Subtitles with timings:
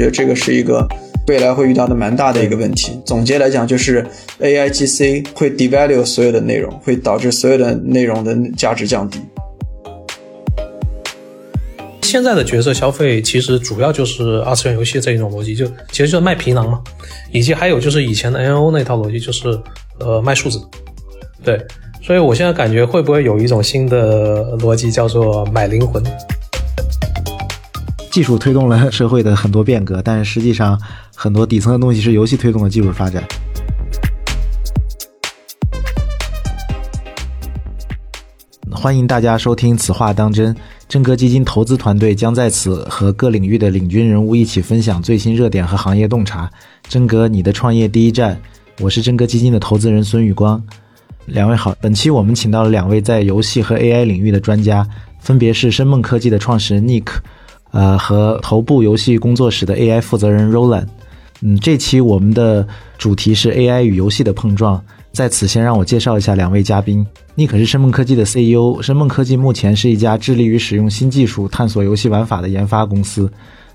[0.00, 0.88] 觉得这个是一个
[1.28, 2.98] 未来会遇到的蛮大的一个问题。
[3.04, 4.02] 总结来讲，就是
[4.40, 9.20] AIGC 会 devalue 所有的内容，会导致所有的内容的价值降低。
[12.00, 16.80] 现在的角色消费其实主要就是二次元游戏这一种逻辑，就其实就是卖皮囊嘛，
[17.30, 19.48] 以及还有就是以前的 N O 那套逻辑，就是
[19.98, 20.58] 呃卖数字。
[21.44, 21.60] 对，
[22.02, 26.02] 所以我现在感觉会不会有一种新的逻辑叫做买灵魂？
[28.10, 30.76] 技术推动了社会的很多变革，但是实际上
[31.14, 33.22] 很多底层的东西是游戏推动的技术发展。
[38.72, 40.52] 欢迎大家收听《此话当真》，
[40.88, 46.50] 真格基金投资团队将在此和各领域的领军人物一起分享最新热点和行业洞察。
[46.88, 48.40] 真格，你的创业第一站，
[48.80, 50.60] 我是真格基金的投资人孙宇光。
[51.26, 54.84] 两位好，本期我们请到了两位在游戏和 AI 领域的专家，
[55.20, 57.06] 分别是深梦科技的创始人 Nick，
[57.70, 60.86] 呃，和头部游戏工作室的 AI 负责人 Roland。
[61.42, 62.66] 嗯，这期我们的
[62.98, 64.82] 主题是 AI 与游戏的碰撞。
[65.12, 67.04] 在此，先让我介绍一下两位嘉宾。
[67.34, 68.80] 尼克是深梦科技的 CEO。
[68.82, 73.30] 深梦科技目前是一家致力于使用新技术探索游戏玩法的研发公司。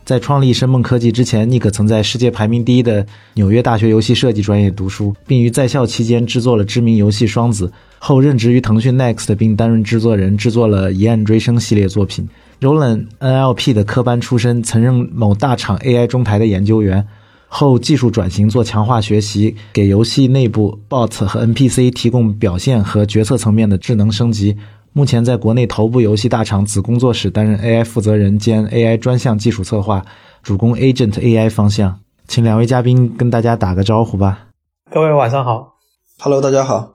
[0.05, 3.03] 在创立深梦科技之前，尼克曾在世界排名第一的
[3.33, 7.67] 纽约大学游戏设计专业读书，并于在校期间制作了知名游戏《双子》。
[7.97, 12.29] 后任职于腾讯 Next，并担任制作人，制作了《疑案追声》系列作品。
[12.61, 17.07] Roland NLP 的科班出身，曾任某大厂 AI 中台的研究员。
[17.47, 24.57] 后技术转型做强化学习，给游戏内部 bot 和 NPC 提供表现和决策层面的智能升级。
[24.91, 30.03] 目前在国内头部游戏大厂子工作室担任 AI 负责人兼 AI 专项技术策划，
[30.41, 31.99] 主攻 Agent AI 方向。
[32.27, 34.47] 请两位嘉宾跟大家打个招呼吧。
[34.91, 35.75] 各位晚上好
[36.19, 36.94] ，Hello，大家好。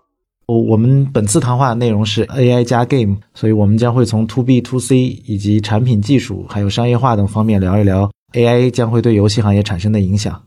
[0.58, 8.10] 我们本次谈话内容是 AI 加 Game，所以我们将会从 To B To C 以及产品技术还有商业化等方面聊一聊。
[8.32, 10.42] AI 将会对游戏行业产生的影响。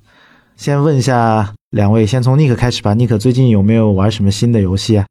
[0.55, 2.95] 先问一下两位，先从 Nick 开始吧。
[2.95, 5.05] Nick 最近有没有玩什么新的游戏啊？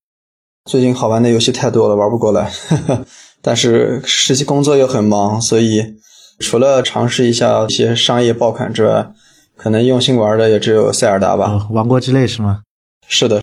[0.71, 2.51] 最近好玩的游戏太多了，玩不过来。
[3.43, 5.83] 但是实习工作又很忙，所以
[6.39, 9.13] 除了尝试一下一些商业爆款之外，
[9.57, 11.67] 可能用心玩的也只有塞尔达吧。
[11.71, 12.61] 王国之泪是吗？
[13.09, 13.42] 是的。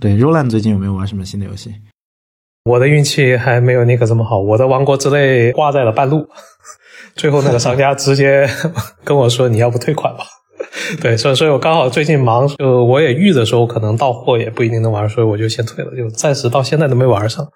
[0.00, 1.74] 对，Roland 最近有没有玩什么新的游戏？
[2.64, 6.26] 我的运气还没有那个这么好，我的王国之泪挂在了半路。
[7.16, 8.48] 最后那个商家直接
[9.02, 10.24] 跟我说：“你要不退款吧？”
[11.00, 17.46] 对，所以所以我刚好最近忙，就我也预着说，我可能到货也不一定能玩，所以我就先退了，就暂时到现在都没玩上。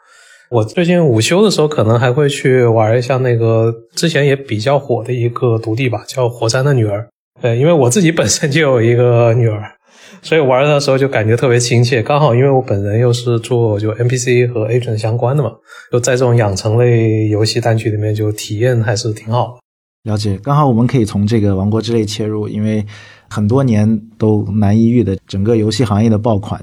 [0.51, 7.01] 我最近午休的时候，可能还会去玩一下那个之前也比较火的一个独立吧，叫《火山的女儿》。
[7.43, 9.63] 对，因为我自己本身就有一个女儿。
[10.22, 15.50] 所以玩的时候就感觉特别亲切，刚好因为我本人又是做就 NPC 和 agent 相关的嘛，
[15.91, 20.11] 就在这种养成类游戏单曲里面就体验还是挺好的。
[20.11, 22.87] 了解，刚好我们可以从这个王国之泪切入，因为
[23.28, 26.61] 很多年都难一遇的整个游戏行业的爆款，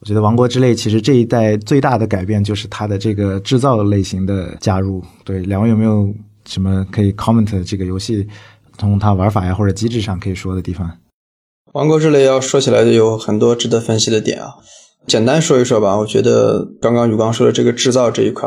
[0.00, 5.04] 我觉得王国之泪其实这一代最大的改变就是它的这个制造类型的加入。
[5.22, 6.10] 对，两位有没有
[6.46, 8.26] 什么可以 comment 这个游戏
[8.78, 10.90] 从它玩法呀或者机制上可以说的地方？
[11.72, 14.50] 王国之泪要说起来就有很多值得分析的点啊，
[15.06, 15.96] 简单说一说吧。
[15.96, 18.46] 我觉得刚刚宇光说的这个制造这一块，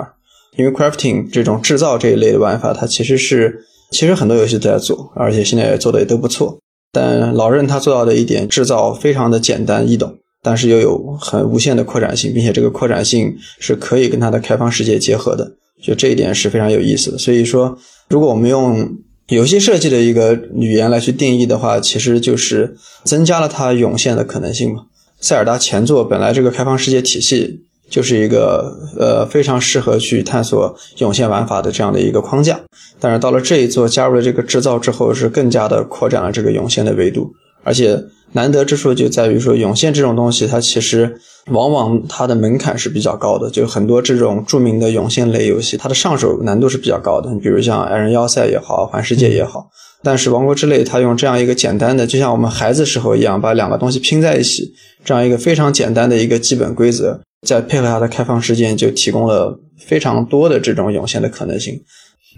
[0.57, 6.59] 因为 crafting 这种制造这一类的玩法，它其实是其实很多游戏都在做，而且现在也做的也都不错。
[6.91, 15.51] 但老任他做到的一点，制造非常的简单易懂，但是又有很无限的扩展性，并且这个扩展性是可以跟它的开放世界结合的，
[15.83, 17.17] 就这一点是非常有意思的。
[17.17, 17.75] 所以说，
[18.07, 18.87] 如果我们用
[19.27, 24.83] 游戏设计的一个语言来去定义的话，其实就是增加了它涌现的可能性嘛。
[25.19, 32.59] 塞尔达前作本来这个开放世界体系就是一个呃非常适合去探索涌现玩法的这样的一个框架，
[32.99, 38.03] 但是到了这一座加入了这个制造之后，是更加的扩展了这个涌现的维度，而且。
[38.35, 41.15] 难得之处就在于说，涌现这种东西，它其实
[41.51, 43.49] 往往它的门槛是比较高的。
[43.49, 47.31] 就很多这种著名的涌现类游戏，它的上手难度是比较高的。
[47.31, 49.69] 你比如像《矮人要塞》也好，《环世界》也好。
[50.03, 54.69] 但是《王国之泪》它用这样一个简单的，就像我们孩子时候一样，把两个东西拼在一起，
[55.05, 61.81] 这样一个非常简单的一个基本规则，再配合它的开放世界，就提供了非常多的这种涌现的可能性。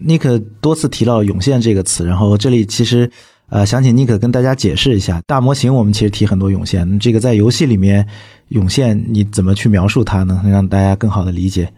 [0.06, 3.10] 尼克多次提到“涌现”这个词，然后这里其实。
[3.50, 8.06] 呃，想请尼克跟大家解释一下，大模型我们其实提很多涌现，这个在游戏里面
[8.50, 10.42] 涌现你怎么去描述它呢？
[10.44, 11.72] 能让大家更好的理解。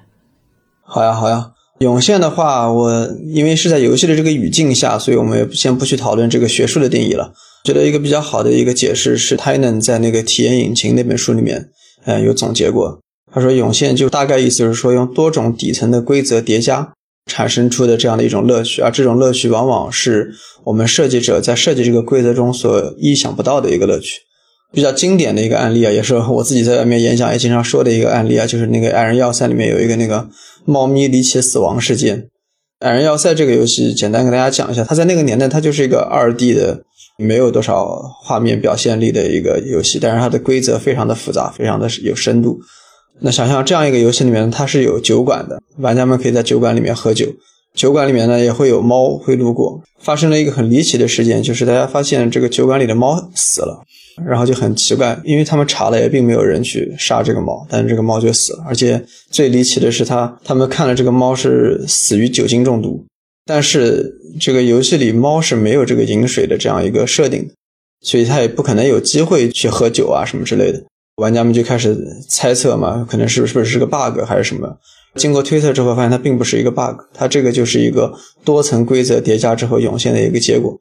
[0.82, 7.34] 好呀，好呀，涌现的话，我因为是在游戏的这个语境下，所以我们也先不去讨论这个学术的定义了。
[7.64, 11.70] 觉得一个比较好的一个解释是 t y n a n 在那个体验引擎那本书里面，
[12.06, 13.00] 呃，有总结过。
[13.32, 16.94] 他说涌现就大概意思是说用多种底层的规则叠加。
[17.30, 20.32] 产生出的这样的一种乐趣，而这种乐趣往往是
[20.66, 24.20] 我们设计者在设计这个规则中所意想不到的一个乐趣。
[24.72, 30.28] 比较经典的一个案例啊，也是我自己在外面演讲也经常说的一个案例啊，就是那个《矮人要塞》里面有一个那个
[30.66, 32.18] 猫咪离奇死亡事件。
[32.80, 36.84] 《矮人要塞》这个游戏，简单跟大家讲一下，它在那个年代它就是一个二 D 的，
[37.18, 42.60] 没有多少画面表现力的一个游戏，但是它的规则非常的复杂，非常的有深度。
[43.22, 47.28] 那想象这样一个游戏里面，它是有酒馆的，玩家们可以在酒馆里面喝酒，
[47.74, 49.82] 酒馆里面呢也会有猫会路过。
[50.00, 53.84] 发生了一个很离奇的事件，就是大家发现这个酒馆里的猫死了。
[54.28, 58.66] 然后就很奇怪，因为他们查了也并没有人去杀这个猫，但是这个猫就死了。
[58.68, 59.02] 而且
[59.32, 63.06] 最离奇的是，他他们看了这个猫是死于酒精中毒，
[63.46, 67.54] 但是这个游戏里猫是没有这个饮水的这样一个设定的，
[68.02, 70.84] 所以它也不可能有机会去喝酒啊什么之类的。
[71.20, 71.96] 玩家们就开始
[72.28, 74.78] 猜测嘛，可能是不是是个 bug 还是什么？
[75.16, 78.14] 经过推测之后，发现它并不是一个 bug，它这个就是一个
[78.44, 80.80] 多层规则叠加之后涌现的一个结果。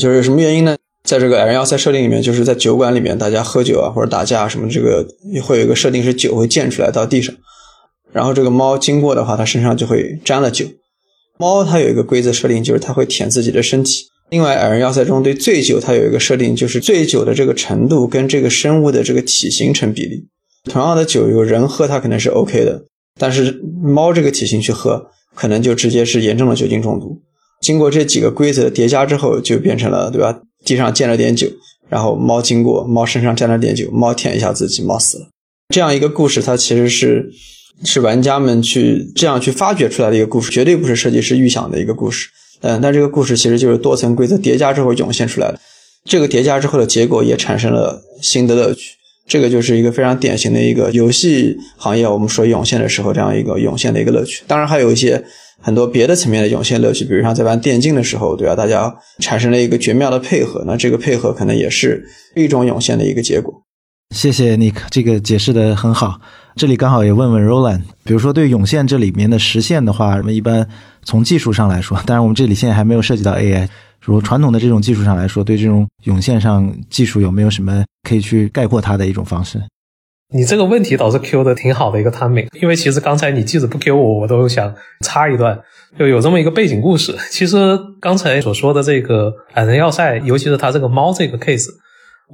[0.00, 0.76] 就是什么原因呢？
[1.04, 5.06] 在这个矮人要塞设定里面，就是在酒馆里面，大家喝酒啊或者打架什么，这个
[5.42, 7.34] 会有一个设定是酒会溅出来到地上，
[8.12, 10.66] 然后这个猫经过的话，它身上就会沾了酒。
[11.38, 14.04] 猫它有一个规则设定，就是它会舔自己的身体。
[14.32, 20.26] 另外，矮人要塞中对醉酒它有一个设定，就是醉酒的这个程度跟这个生物的这个体型成比例。
[20.70, 22.82] 同样的酒，有人喝它可能是 OK 的，
[23.20, 27.20] 但是猫这个体型去喝，可能就直接是严重的酒精中毒。
[27.60, 30.40] 经过这几个规则叠加之后，就变成了，对吧？
[30.64, 31.46] 地上溅了点酒，
[31.90, 35.28] 然后猫经过，猫身上沾了点酒，猫舔一下自己，猫死了。
[35.74, 37.30] 这样一个故事，它其实是
[37.84, 42.30] 是玩家们去这样去发掘出来的一个故事，绝对不是设计师预想的一个故事。
[42.62, 45.60] 嗯，但这个故事其实就是多层规则叠加之后涌现出来的。
[46.04, 48.94] 这个叠加之后的结果也产生了新的乐趣。
[49.28, 54.42] 这个就是一个非常典型的一个游戏行业，我们说涌现的时候这样一个涌现的一个乐趣。
[54.46, 55.22] 当然还有一些。
[55.64, 58.56] 很多别的层面的涌现乐趣，比如像在玩电竞的时候，对吧？
[58.56, 62.04] 大家产生了一个绝妙的配合，那这个配合可能也是
[62.34, 63.54] 一种涌现的一个结果。
[64.12, 66.20] 谢谢 Nick，这个解释的很好。
[66.54, 70.68] 这里刚好也问问 Roland，比如说对涌现这里面的实现的话，我们一般
[71.02, 73.66] 从技术上来说，当然我们这里现在还没有涉及到 AI，
[74.02, 79.58] 如传统的这种技术上来说，对这种涌现上技术有没有什么可以去概括它的一种方式？
[80.34, 84.74] 你这个问题倒是 Q 的挺好的一个 timing，因为其实刚才你即使不 Q 我，我都想
[85.06, 85.58] 插一段，
[85.98, 87.16] 就有这么一个背景故事。
[87.30, 91.68] 其实刚才所说的这个矮人要塞，尤其是它这个猫这个 case，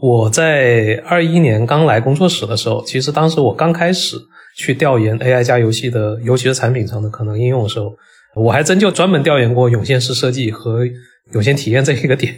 [0.01, 4.17] 我在二一年刚来工作室的时候，其实当时我刚开始
[4.57, 7.93] 去调研 AI 加游戏的，尤其是产品上的可能应用的时候，
[8.37, 10.87] 我还真就专门调研过涌现式设计和
[11.33, 12.35] 涌现体验这一个点。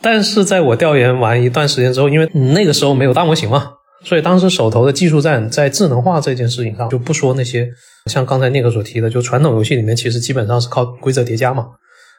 [0.00, 3.72] 但是在我调研完一段时间之后，因为那个时候没有大模型嘛。
[4.04, 7.68] 所以当时手头的技术栈在智能化这件事情上，就不说那些
[8.10, 11.68] 像刚才那个所提的，就传统游戏里面其实基本上是靠规则叠加嘛。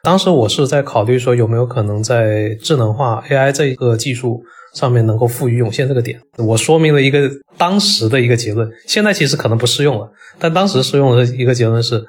[0.04, 4.42] 当时我是在考虑说有没有可能在智能化 AI 这个技术
[4.74, 6.20] 上面能够赋予涌现这个点。
[6.36, 10.06] 我说明了一个当时的一个结论，现在其实可能不适用了，
[10.38, 12.04] 但当时适用的一个结论是，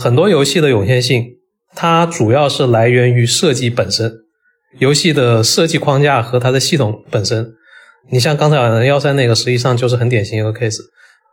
[0.00, 1.24] 很多游戏的涌现性
[1.72, 4.12] 它主要是来源于设计本身，
[4.80, 7.54] 游戏的设计框架和它的系统本身。
[8.10, 8.56] 你像刚才
[8.86, 10.80] 幺三那个，实际上就是很典型一个 case。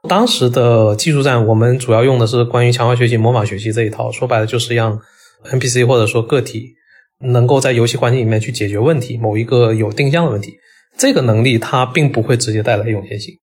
[0.07, 4.99] 当时的技术栈，我们主要用的是关于强化学习、模仿学习这一套，说白了就是让
[5.51, 6.73] NPC 或者说个体
[7.19, 10.53] 能够在游戏环境里面去解决问题，某一个有定向的问题。
[10.97, 13.33] 这个能力它并不会直接带来涌现性。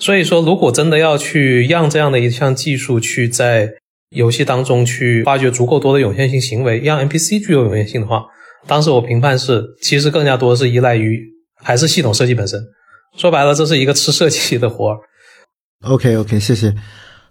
[0.00, 3.70] 所以说，如果真的要去让这样的一项技术去在
[4.10, 8.24] 游戏当中去发掘足够多的涌现性行为，让 NPC 具有涌现性的话，
[8.66, 11.36] 当时我评判是，其实更加多是依赖于。
[11.58, 12.62] 还是系统设计本身，
[13.16, 14.98] 说白了，这是一个吃设计的活儿。
[15.82, 16.72] OK OK，谢谢。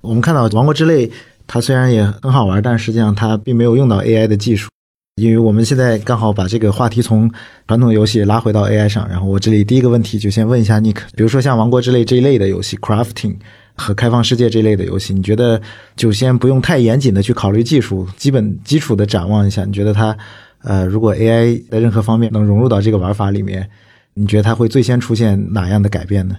[0.01, 1.07] 我们看到《王国之泪》，
[1.47, 4.69] 它虽然也很好玩，但实际上它并没有用到 AI 的技术。
[5.15, 7.31] 因为我们现在刚好把这个话题从
[7.67, 9.07] 传统游戏拉回到 AI 上。
[9.07, 13.37] 然后我这里第一个问题就先问一下 Nick，比如说像《王国之泪》这一类的游戏，Crafting
[13.75, 15.61] 和开放世界这类的游戏，你觉得
[15.95, 20.17] 就先不用太严谨的去考虑技术，基本基础的展望一下，你觉得它
[20.63, 23.69] 呃，如果 AI 在任何方面能融入到这个玩法里面？
[24.17, 26.37] 你觉得它会最先出现哪样的改变呢？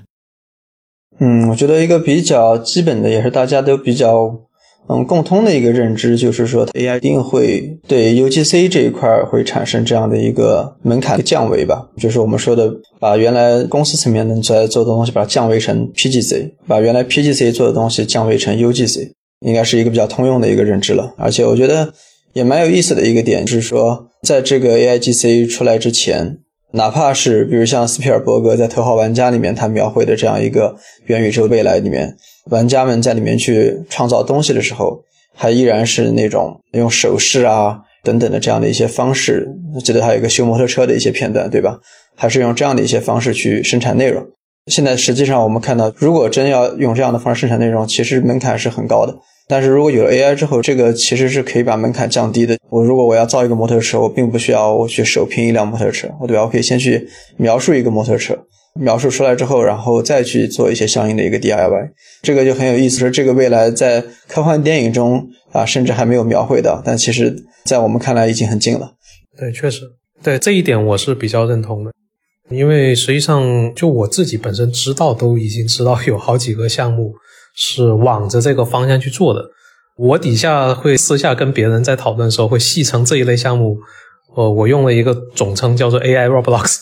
[1.18, 4.40] 嗯，我觉得一个比较基本的，也是大家都比较
[4.88, 11.88] 嗯共通的一个认知，就是说 AI 一定会对 UGC 这一块会产生这样的一个门槛降维吧。
[11.96, 21.14] 就是我们说的，把原来公司层面能在做的东西，把它降维成 PGC，把原来 PGC 做的东西降维成 UGC，应该是一个比较通用的一个认知了。
[21.18, 21.92] 而且我觉得
[22.32, 26.38] 也蛮有意思的一个点，就是说在这个 AIGC 出来之前。
[26.72, 32.14] 哪怕是比如像斯皮尔伯格在《头号玩家》里面，他描绘的这样一个元宇宙未来里面，
[32.50, 35.00] 玩家们在里面去创造东西的时候，
[35.34, 39.48] 还依然是那种用手势啊等等的这样的一些方式。
[39.82, 41.78] 记得还有一个修摩托车的一些片段，对吧？
[42.14, 44.26] 还是用这样的一些方式去生产内容。
[44.66, 49.14] 现在实际上我们看到，如果真要用这样的方式生产内容，其实门槛是很高的。
[49.48, 52.58] 但是如果有了 AI 之后，这个其实是可以把门槛降低的。
[52.68, 56.42] 我如果我要造一个摩托车，我并不需要我去手拼一辆摩托车，我对吧？
[56.42, 58.36] 我可以先去描述一个摩托车，
[58.74, 61.90] 描述出来之后，然后再去做一些相应的一个 DIY。
[62.22, 68.94] 这个就很有意思，说这个未来在科幻电影中啊，甚至还没有描绘到，但其实在我们看来已经很近了。
[69.38, 69.82] 对，确实，
[70.22, 71.92] 对这一点我是比较认同的。
[72.50, 77.12] 因为实际上，就我自己本身知道，都已经知道有好几个项目
[77.56, 79.42] 是往着这个方向去做的。
[79.96, 83.78] 我底下会私下跟别人在讨论的时候，会戏称这一类项目，
[84.36, 86.76] 呃，我用了一个总称叫做 AI Roblox，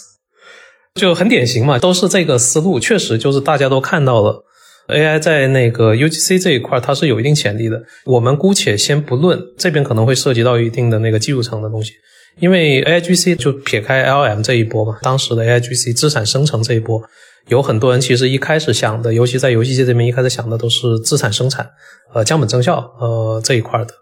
[1.01, 2.81] 就很典型嘛，都是这个思路。
[2.81, 4.45] 确实，就是大家都看到了
[4.89, 7.81] AI 在那个 UGC 这一块，它是有一定潜力的。
[8.05, 11.93] 我们姑且先不论这边可能会涉及到一定的那个技术层的东西。
[12.41, 17.01] 因为 A I G C 就撇开 L M 这一波嘛，当时的 A I G C 资产生成这一波，
[17.49, 21.69] 有很多人其实一开始想的，尤其在游戏界这边一开始想的都是资产生产，
[22.13, 23.95] 呃，降本增效，呃这一块的，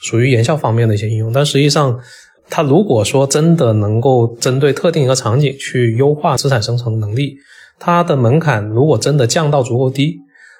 [0.00, 1.32] 属于研效方面的一些应用。
[1.32, 1.98] 但实际上，
[2.48, 7.36] 它如果说真的能够针对特定一个场景去优化资产生成能力，
[7.78, 10.16] 它的门槛如果真的降到足够低，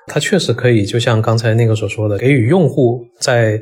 [0.07, 3.61] 它确实可以就像刚才那个所说的，给予用户在。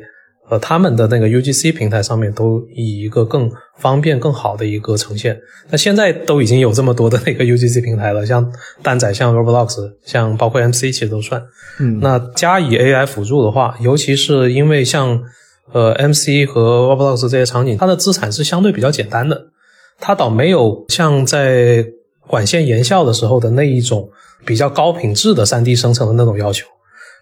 [0.49, 5.35] 呃，他们的那个 UGC 平台上面都以一个更方便、更好的一个呈现。
[5.71, 8.47] 那现在都已经有这么多的那个 UGC 平台了，像
[8.83, 11.41] 蛋仔、像 Roblox、像包括 MC 其实都算。
[11.79, 15.19] 嗯，那加以 AI 辅助的话，尤其是因为像
[15.73, 19.47] 呃 MC 和 Roblox 这些场景，它的资产是相对比较简单的，
[19.99, 21.83] 它倒没有像在
[22.27, 24.07] 管线研效的时候的那一种
[24.45, 26.67] 比较高品质的 3D 生成的那种要求。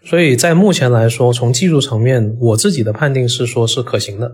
[0.06, 4.30] 所以在目前来说，从技术层面，我自己的判定是说是可行的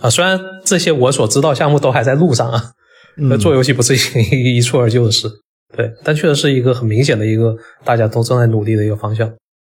[0.00, 0.08] 啊。
[0.08, 2.72] 虽然这些我所知道项目都还在路上啊，
[3.16, 3.94] 那做游戏不是
[4.34, 5.28] 一一蹴而就的事，
[5.76, 9.30] 对，但确实是一个很明显的一个大家都正在努力的一个方向。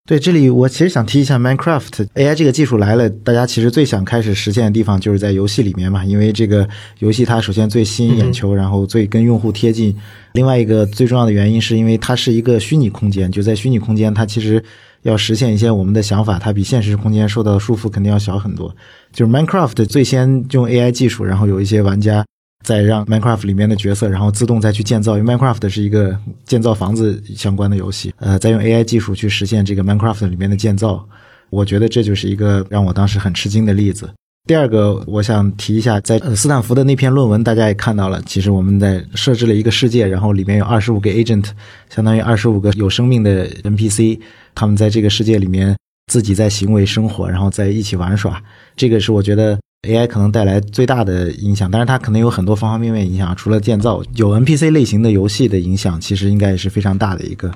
[0.05, 6.67] 对，这里我其实想提一下 Minecraft AI 这个技术来了，大家其实最想开始实现的地方就是在游戏里面嘛，因为这个
[6.99, 9.93] 游戏它首先最吸引眼球，然后最跟用户贴近。
[10.33, 14.63] 另外一个最重要的原因是因为它是一个虚拟空间，就在虚拟空间，它其实。
[15.03, 18.75] 要实现一些我们的想法，它比现实空间受到的束缚肯定要小很多。
[19.11, 22.25] 就是 Minecraft 最先用 AI 技术，然后有一些玩家
[22.65, 28.13] 在让 Minecraft 里面的角色，然后自动再去建造，因为 Minecraft 是一个建造房子相关的游戏。
[28.17, 31.05] 呃，再用 AI 技术去实现这个 Minecraft 里面的建造，
[31.49, 34.09] 我觉得这就是一个让我当时很吃惊的例子。
[34.45, 41.45] 第二个，我想提一下，在斯坦福的那篇论文，大家也看到了，其实我们在设置了一个世界，然后里面有二十五个 agent，
[41.89, 44.19] 相当于二十五个有生命的 NPC。
[44.53, 45.73] 他们在这个世界里面
[46.11, 48.43] 自己在行为生活，然后在一起玩耍，
[48.75, 51.71] 这个是我觉得 AI 可能带来最大的影响。
[51.71, 57.49] 但是它可能有很多方方面面影响，除了建造有 NPC 类型的游戏的影响，其实应该也是非常大的一个。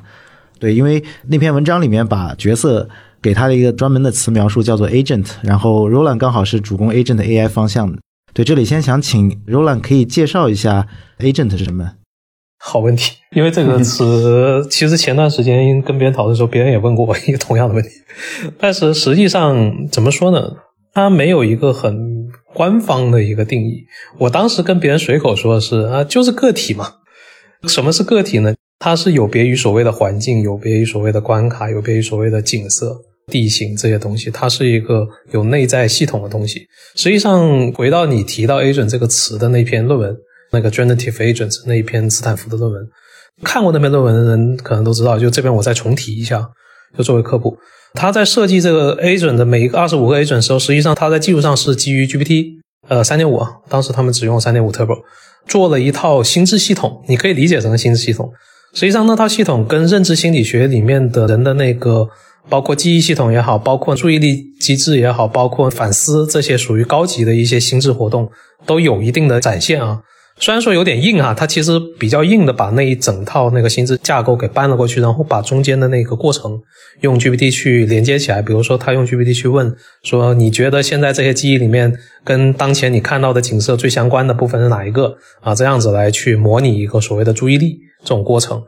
[0.57, 2.87] 对，因为那篇文章里面把角色
[3.27, 7.99] 给他的一个专门的词描述叫做 agent，然后 Roland 刚好是主攻 agent AI 方向的。
[8.33, 10.87] 对，这里先想请 Roland 可以介绍一下
[11.19, 11.91] agent 是什么。
[12.57, 17.89] 好问题，因为这个词 其实前段时间跟别人讨论的时候，别人也问过我一个同样的问题。
[18.57, 20.53] 但是实际上怎么说呢？
[20.93, 23.83] 它没有一个很官方的一个定义。
[24.19, 26.93] 我当时跟别人随口说的是啊，就是个体嘛。
[27.67, 28.53] 什么是个体呢？
[28.79, 32.95] 它是有别于所谓的环境，有别于所谓的关卡，有别于所谓的景色、
[33.31, 34.29] 地形这些东西。
[34.31, 36.67] 它是一个有内在系统的东西。
[36.95, 40.15] 实际上，回到你提到 agent 这个词的那篇论文。
[40.49, 42.81] 那个 generative agents 那一篇斯坦福的论文，
[43.43, 45.19] 看过那篇论文的人可能都知道。
[45.19, 46.41] 就这边我再重提一下，
[46.97, 47.53] 就作为科普，
[47.93, 52.45] 他在设计这个 agent 的每一个二十五个 agent 的时候，实际上他在技术上是基于 GPT
[52.87, 54.99] 呃三点五，当时他们只用三点五 Turbo
[55.45, 58.31] 做了一套心智系统，你可以理解成心智系统。
[58.73, 62.07] 实际上那套系统跟认知心理学里面的人的那个，
[62.49, 68.29] 包括记忆系统也好，包括注意力机制也好，包括反思这些属于高级的一些心智活动，
[68.65, 70.01] 都有一定的展现啊。
[70.39, 76.61] 虽然说有点硬哈，它其实比较硬的把那一整套那个心智架构给搬了过去，然后把中间的那个过程
[77.01, 78.39] 用 GPT 去连接起来。
[78.39, 81.91] 比如说，他用 GPT 去问说：“你觉得现在这些记忆里面
[82.23, 88.61] 跟当前你看到的景色最相关的部分是哪一个？”啊，这样子来去模拟一个所谓的注意力这种过程。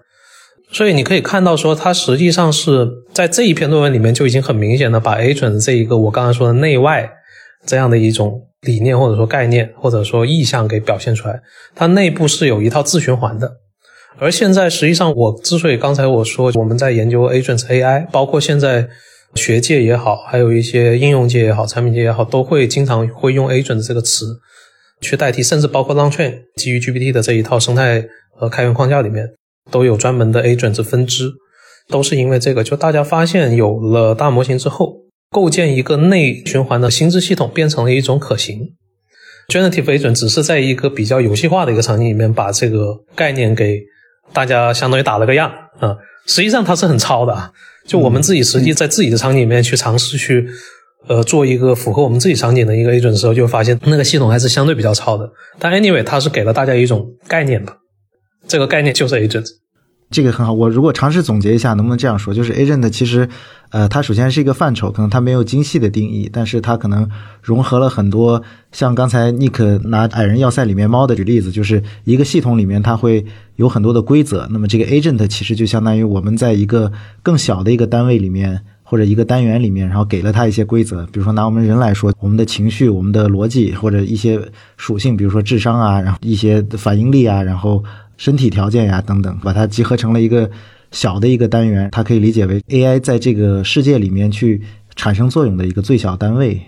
[0.71, 7.09] 所以你可以看到说，它实际上是在这一篇论文里面就已经很明显的把 agent 这一个我刚才说的内外
[7.65, 8.45] 这样的一种。
[8.63, 11.39] 理念或者说概念或者说意向给表现出来，
[11.73, 13.49] 它内部是有一套自循环的。
[14.17, 18.89] 而现在实际上，我之所以刚才我说我们在研究 agents AI，包括现在
[19.33, 24.25] 学界也好，还有一些应用界也好，产品界也好，都会经常会用 agent 这个词
[24.99, 29.25] 去代替，甚至包括 Langchain 基于 GPT 的这一套生态和开源框架里面
[29.69, 31.31] 都有专门的 agent 分支，
[31.88, 34.93] 都是因为这个，就大家发现有了大模型之后，
[35.31, 38.59] 构建一个内循环的心智系统变成了一种可行。
[39.47, 43.81] Generative agent 只是在一个比较游戏化的一个场景里面把这个概念给
[44.31, 45.97] 大家相当于打了个样啊，
[46.27, 47.51] 实际上它是很糙的啊。
[47.88, 50.47] 就我们自己实际在自己的场景里面去尝试去，
[51.07, 55.27] 呃，做一个符合我们自己场景的一个 agent 的时候，就发现那个系统还是相对比较糙的。
[55.57, 57.75] 但 anyway，它是给了大家一种概念吧，
[58.47, 59.47] 这个概念就是 agent。
[60.11, 62.33] 这个很好，我如果尝试总结一下，能不能这样说？
[62.33, 63.29] 就是 agent 其实，
[63.69, 67.07] 呃，它首先是一个范畴，可能它没有精细的定义，但是它可能
[67.43, 73.23] 融合了很多，像刚才 Nick 拿矮人要塞里面猫的举例子，就是一个系统里面它会
[73.57, 84.41] 有很多的规则，那么这个 agent 其实就相当于我们在一个更小的一个单位里面或者一个单元里面，然后给了它一些规则，比如说拿我们人来说，我们的情绪、我们的逻辑或者一些
[84.75, 87.83] 属性，比如说智商啊，然后一些反应力啊，然后。
[88.19, 90.51] 身体条件呀，等等，把它集合成了一个
[90.91, 94.61] 小的一个单元，它可以理解为 AI 在这个世界里面去
[94.95, 96.61] 产生作用的一个最小单位。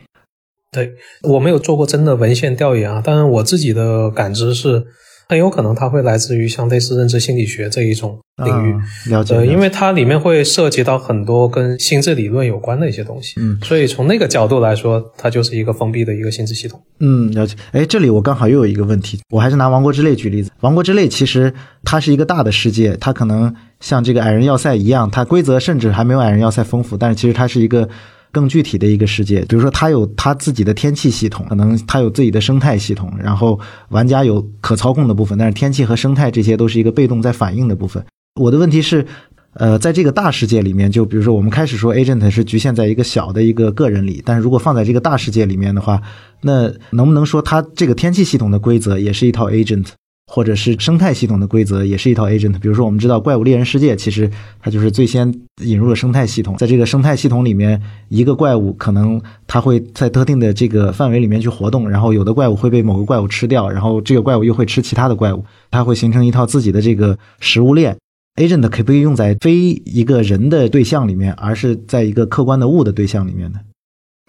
[0.72, 0.94] 对
[1.24, 4.88] 我没有做过真的文献调研啊，但是我自己的感知是。
[5.32, 8.76] 很有可能它会来自于像类似认知心理学这一种领域，
[9.10, 9.34] 了解。
[9.34, 16.78] 呃，因为它里面会涉及到很多跟心智理论有关的一些东西，嗯，所以从那个角度来说，它就是一个封闭的一个心智系统。
[17.00, 17.56] 嗯，了解。
[17.72, 21.54] 哎，这里我刚好又有一个问题，我还是拿《王国之泪》举例子，《王国之泪》其实
[21.86, 27.88] 它是一个大的世界，它可能像这个矮人要塞一样，它规则甚至还没有矮人要塞丰富，但是其实它是一个。
[28.32, 33.60] 更具体的一个世界，比如说它有它自己的天气系统，可能它有自己的生态系统，然后
[33.90, 38.04] 玩家有可操控的部分，但是天气和生态这些都是一个被动在反应的部分。
[38.40, 39.06] 我的问题是，
[39.54, 46.02] 呃，在这个大世界里面，就比如说我们开始说 agent 是局限在一个小的一个个人里，但是如果放在这个大世界里面的话，
[46.42, 49.88] 那能不能说它这个天气系统的规则也是一套 agent？
[50.34, 55.30] 或者是生态系统的规则也是一套 agent，比如说我们知道怪物猎人世界，其实它就是最先
[55.62, 67.98] 引入了生态系统，在这个生态系统里面，一个怪物可能它会在特定的这个范围里面去活动，然后有的怪物会被某个怪物吃掉，然后这个怪物又会吃其他的怪物，它会形成一套自己的这个食物链。
[68.38, 73.60] agent 可不可以用在非一个人的对象里面，而是在一个客观的物的对象里面呢？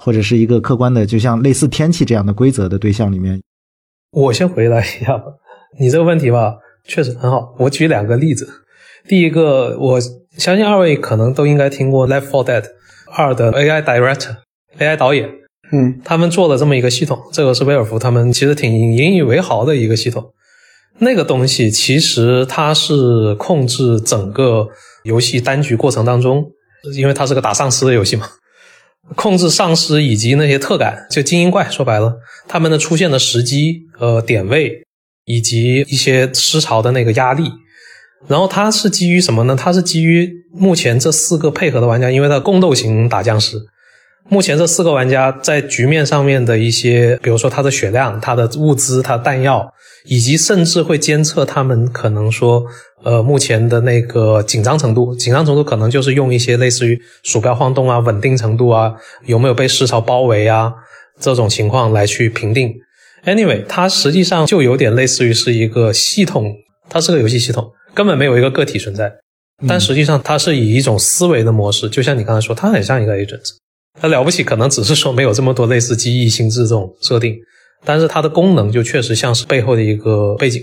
[0.02, 3.40] 或者是一个客观的，就像类似天气这样的规则的对象里面？
[4.10, 5.26] 我先回答一下吧。
[5.78, 7.54] 你这个问题吧，确实很好。
[7.58, 8.48] 我举两个例子。
[9.08, 10.00] 第一个，我
[10.38, 12.62] 相信二位可能都应该听过《Left 4 Dead》
[13.14, 14.37] 二的 AI Director、
[14.78, 15.28] AI 导演。
[15.72, 20.32] 嗯，他们做了这么一个系统，这个是威尔福他们其实挺引以为豪的一个系统。
[20.98, 24.68] 那个东西其实它是控制整个
[25.04, 26.44] 游戏单局过程当中，
[26.94, 28.28] 因为它是个打丧尸的游戏嘛，
[29.16, 32.14] 控制丧尸以及那些特感，就精英怪，说白了，
[32.46, 34.85] 他们的出现的时机、呃点位。
[35.24, 37.50] 以及一些失潮的那个压力，
[38.26, 39.56] 然后它是基于什么呢？
[39.56, 43.56] 它是基于目前这四个配合的玩家，因为它共斗型打僵尸，
[44.28, 49.72] 目前这四个玩家在局面上面的一些，比如说他的血量、他的物资、他弹药，
[50.04, 52.64] 以及甚至会监测他们可能说，
[53.04, 58.94] 呃，目前的那个紧张程度，紧张程度可能就是用一些类似于鼠标晃动啊、稳定程度啊、
[59.26, 60.72] 有没有被尸潮包围啊
[61.20, 62.72] 这种情况来去评定。
[63.24, 66.52] Anyway，它实际上就有点类似于是一个系统，
[66.88, 69.12] 它是个游戏系统，根本没有一个个体存在。
[69.68, 73.38] 但实际上它是以一种思维的模式，就像你刚才说，它很像一个 agent。
[74.00, 77.37] 它了不起，可能只是说没有这么多类似记忆、心智这种设定，
[77.85, 80.61] 但是它的功能就确实像是背后的一个背景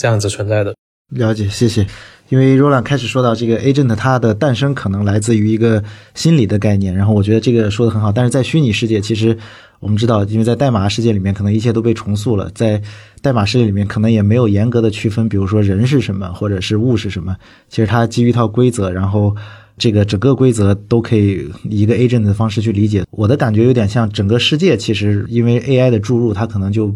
[0.00, 0.72] 这样子存在的。
[1.12, 1.84] 了解，谢谢。
[2.28, 5.82] 因为 Roland 开始说到这个 agent，它的诞生可能来自于一个
[6.14, 8.12] 心理的概念，然后我觉得这个说的很好。
[8.12, 9.36] 但是在虚拟世界，其实。
[9.80, 12.50] 我们知道，因为在代码世界里面，可能一切都被重塑了。
[12.54, 12.80] 在
[13.22, 17.36] 代码世界里面，可能也没有严格的区分，比如说人是什么，或者是物是什么。
[17.68, 19.36] 其实它基于一套规则，然后。
[19.78, 23.04] 这个整个规则都可以一个 agent 的方式去理解。
[23.10, 26.90] 我的感觉有点像整个世界，其实因为 AI 的注入，它可能就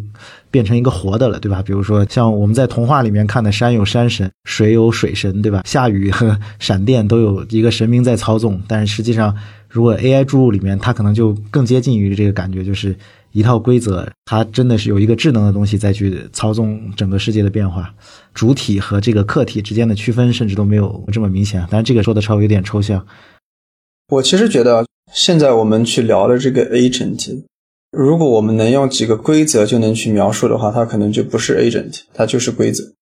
[0.50, 1.60] 变成一个活的了，对吧？
[1.62, 5.60] 比如说像我们在童话里面看的，山有山神，水有水神，对吧？
[5.66, 8.58] 下雨和 闪电都有一个神明在操纵。
[8.66, 9.36] 但是实际上，
[9.70, 12.94] 如果 AI 注入里面，它可能就更接近于这个感觉，就是
[13.30, 17.94] 一套规则，它真的是有一个智能的东西再去操纵整个世界的变化。
[18.34, 21.60] 主体和这个客体之间的区分，甚至都没有这么明显。
[21.70, 23.06] 当然，这个说的稍微有点抽象。
[24.08, 27.44] 我其实觉得，现在我们去聊的这个 agent，
[27.92, 32.92] 如果我们能用几个规则就能去描述的话，它可能就不是 agent，它就是规则。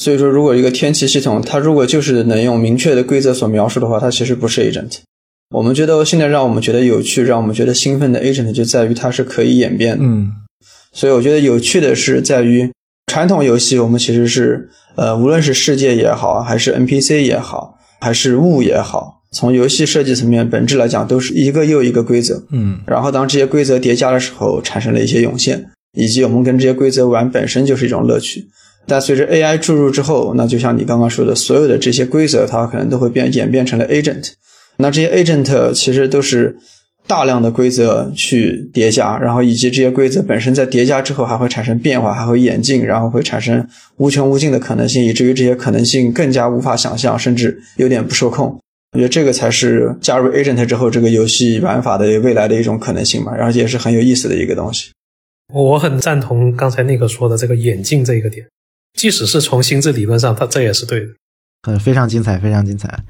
[0.00, 5.00] 所以说，如果一个天气系统，它如果就是能用明确的规则所描述的话，它其实不是 agent。
[5.52, 10.04] 我们觉得现在让我们觉得有趣、让我们觉得兴奋的 agent 就在于它是可以演变的。
[10.04, 10.30] 嗯
[10.94, 12.70] 所以我觉得有趣的是在于
[13.06, 22.42] 传统游戏，我们其实是呃，无论是世界也好，还是 NPC 也好，还是物也好，从游戏设计层面本质来讲，都是一个又一个规则。
[22.50, 28.48] 嗯然后当这些规则叠加的时候，产生了一些涌现，以及我们跟这些规则玩本身就是一种乐趣。
[28.86, 34.32] 但随着 AI 注入之后，那就像你刚刚说的，所有的这些规则，它可能都会变演变成了 agent。
[34.82, 36.56] 那这些 agent 其实都是
[37.06, 43.66] 大量的规则去叠加，然后以及这些规则本身在叠加之后还会产生变化，还会演进，然后会产生
[43.96, 48.58] 无穷无尽的可能性，以至于这些可能性更加无法想象，甚至有点不受控。
[48.92, 54.90] 我觉得这个才是加入 agent 之后这个游戏玩法的未来的一种可能性嘛，然后也是很有意思的一个东西。
[55.52, 58.46] 我很赞同刚才那个说的这个演进这个点，
[58.98, 61.06] 即使是从心智理论上，它这也是对的。
[61.68, 63.02] 嗯非常精彩，非常精彩。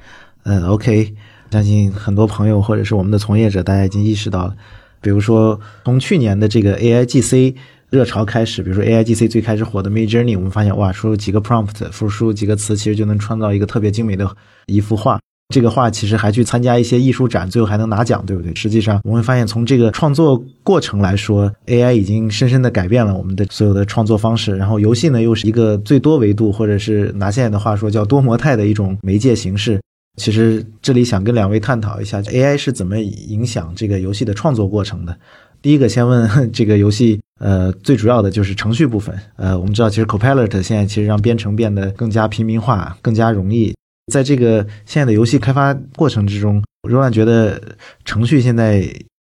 [0.45, 1.13] 嗯，OK，
[1.53, 4.55] 相信很多朋友或者是我们的从业者，大家已经意识到了。
[5.01, 7.53] 比如说，从去年的这个 AIGC
[7.91, 14.27] 热潮开始，比如说 AIGC 最开始火的 Mid Journey，我们发现哇，输入几个 prompt，输入几个词，其实就能创造一个特别精美的
[14.65, 15.19] 一幅画。
[15.53, 18.55] 这个画其实还去参加一些艺术展，最后还能拿奖，对不对？
[18.55, 24.57] 实际上，我们会发现，从这个创作过程来说，AI 已经深深的改变了我们的所有的创作方式。
[24.57, 29.79] 然后，游戏呢，又是一个最多维度，或者是拿现在的话说叫多模态的一种媒介形式。
[30.17, 35.17] 其实这里想跟两位探讨一下，AI 是怎么影响这个游戏的创作过程的。
[35.61, 39.17] 第一个，先问这个游戏，呃，最主要的就是程序部分。
[39.37, 43.73] 呃，我们知道，其实 Copilot 现在其实让编程变得更加平民化，更加容易。
[44.11, 47.59] 在这个现在的游戏开发过程之中，仍然觉得
[48.03, 48.85] 程序现在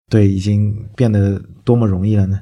[0.10, 2.42] 对已经变得多么容易了呢？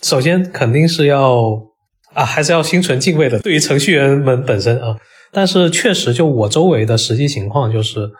[0.00, 1.66] 首先肯定是要
[2.14, 4.96] 啊，还是要心存敬畏的，对于程序员们本身啊。
[5.36, 8.10] 但是确实，就我周围的实际情况，就是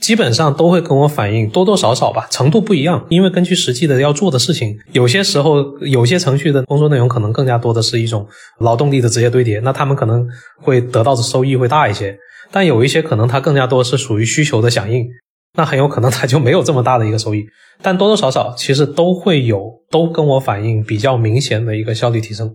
[0.00, 3.06] 基本上都会跟我反映，多多少少吧，程度不一样。
[3.08, 8.26] 因为根据实际的要做的事情，有些时候有些程序的工作内容可能更加多的是一种
[8.58, 10.26] 劳动力的直接堆叠，那他们可能
[10.60, 12.18] 会得到的收益会大一些。
[12.50, 15.06] 但有一些可能它更加多是属于需求的响应，
[15.56, 17.44] 那很有可能它就没有这么大的一个收益。
[17.80, 22.52] 但多多少少其实都会有，都跟我反映比较明显的一个效率提升。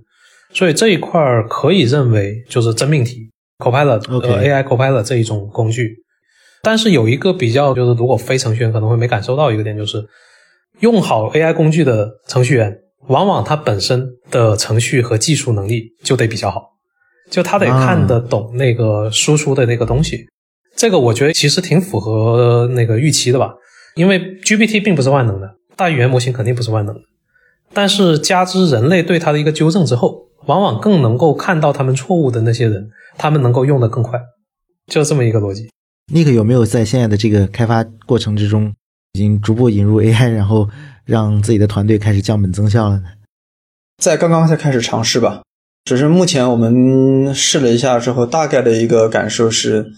[0.53, 3.30] 所以这一块儿可以认为就是真命题。
[3.61, 5.95] Copilot、呃、AI Copilot 这一种工具，
[6.63, 10.03] 但是有一个比较，就是如果非程序员可能会没感受到一个点，就是
[10.79, 12.75] 用好 AI 工具的程序员，
[13.07, 16.63] 往往他本身的程序和技术能力就得比较好，
[17.29, 20.25] 就他得看得懂那个输出的那个东西。
[20.75, 23.53] 这个我觉得其实挺符合那个预期的吧，
[23.95, 27.01] 因为 GPT 并不是万能的，大语言模型肯定不是万能的，
[27.73, 34.19] 但是加之人类对它的一个纠正之后，往往更能够看到他们错误的那些人，他们能够用得更快，
[34.87, 35.69] 就这么一个逻辑。
[36.13, 38.73] Nick 有没有在现在的这个开发过程之中，
[39.13, 40.67] 已经逐步引入 AI，然后
[41.05, 43.05] 让自己的团队开始降本增效了呢？
[44.03, 45.41] 在刚刚才开始尝试吧，
[45.85, 49.89] 只是目前我们试了一下之后，大概的一个感受是，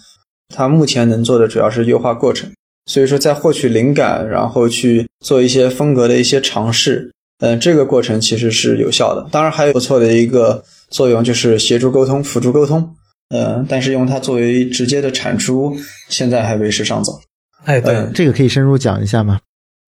[0.54, 2.52] 它目前能做的主要是优化过程。
[2.86, 7.12] 所以说，在获取灵感，然后去做一些风格的一些尝试，
[7.44, 9.28] 嗯，这个过程其实是有效的。
[9.30, 12.96] 当然，还有不错的一个作用就是协助沟通、辅助沟通。
[13.36, 15.76] 嗯，但是用它作为直接的产出，
[16.08, 17.20] 现在还为时尚早。
[17.66, 19.40] 哎，对，嗯这个可以深入讲一下吗？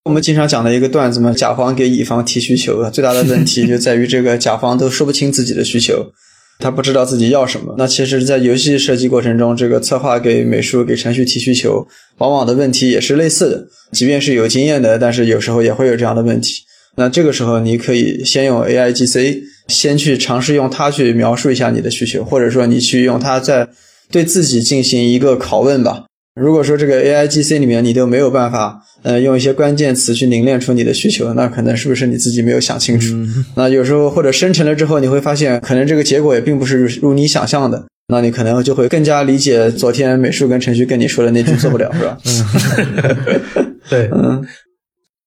[0.03, 6.11] 我们经常讲的一个段子嘛，甲方给乙方提需求，最大的问题就在于这个甲方都说不清自己的需求，
[6.59, 7.73] 他不知道自己要什么。
[7.77, 11.87] 那其实，在游戏设计过程中，这个策划给美术、给程序提需求，
[12.17, 13.65] 往往的问题也是类似的。
[13.93, 16.55] 即便是有经验的，但是有时候也会有这样的问题。
[16.97, 23.67] 那这个时候，你可以先用 AI GC，先去尝试用它去描述一下你的需求，或者说你去用它在
[24.11, 26.05] 对自己进行一个拷问吧。
[26.39, 33.15] 如果说这个 AI GC 里面你都没有办法，呃，用一些关键词去凝练出你的需求，那可能是不是你自己没有想清楚？
[33.55, 42.17] 那有时候或者生成了之后，你会发现，可能这个结果也并不是如你想象的，那你可能就会更加理解昨天美术跟程序跟你说的那句做不了，是吧？
[43.89, 44.43] 对，嗯，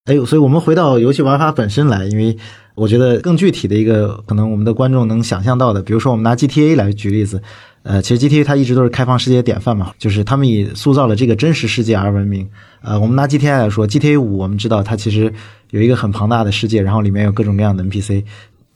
[0.09, 2.35] 哎，所以我们回到游戏玩法本身来，因为
[2.75, 7.43] 我觉得更具体的一个可能我们的观众能想象到的，比如说我们拿 GTA 来举例子，
[7.83, 12.49] 呃，其实 GTA 它一直都是开放世界典范嘛，就是他们以塑造了这个真实世界而闻名。
[12.81, 15.31] 呃，我们拿 GTA 来说，GTA 五我们知道它其实
[15.73, 18.25] 有一个很庞大的世界，然后里面有各种各样的 NPC。